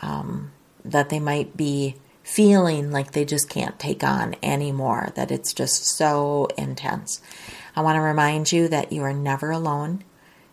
um, 0.00 0.52
that 0.84 1.08
they 1.08 1.20
might 1.20 1.56
be 1.56 1.94
feeling 2.24 2.90
like 2.90 3.12
they 3.12 3.24
just 3.24 3.48
can't 3.48 3.78
take 3.78 4.02
on 4.02 4.34
anymore, 4.42 5.12
that 5.14 5.30
it's 5.30 5.52
just 5.52 5.84
so 5.96 6.48
intense. 6.58 7.20
I 7.76 7.82
want 7.82 7.96
to 7.96 8.00
remind 8.00 8.50
you 8.50 8.66
that 8.68 8.92
you 8.92 9.02
are 9.02 9.12
never 9.12 9.50
alone. 9.50 10.02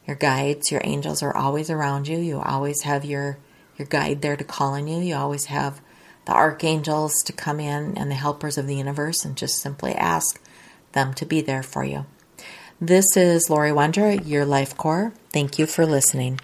Your 0.05 0.17
guides, 0.17 0.71
your 0.71 0.81
angels 0.83 1.23
are 1.23 1.35
always 1.35 1.69
around 1.69 2.07
you. 2.07 2.17
You 2.19 2.39
always 2.39 2.83
have 2.83 3.05
your 3.05 3.39
your 3.77 3.87
guide 3.87 4.21
there 4.21 4.35
to 4.35 4.43
call 4.43 4.73
on 4.73 4.87
you. 4.87 5.01
You 5.01 5.15
always 5.15 5.45
have 5.45 5.81
the 6.25 6.33
archangels 6.33 7.23
to 7.23 7.33
come 7.33 7.59
in 7.59 7.97
and 7.97 8.11
the 8.11 8.15
helpers 8.15 8.57
of 8.57 8.67
the 8.67 8.75
universe 8.75 9.25
and 9.25 9.35
just 9.35 9.59
simply 9.59 9.93
ask 9.93 10.39
them 10.91 11.13
to 11.15 11.25
be 11.25 11.41
there 11.41 11.63
for 11.63 11.83
you. 11.83 12.05
This 12.79 13.15
is 13.15 13.49
Lori 13.49 13.71
Wondra, 13.71 14.21
your 14.27 14.45
life 14.45 14.75
core. 14.75 15.13
Thank 15.31 15.57
you 15.57 15.65
for 15.65 15.85
listening. 15.85 16.39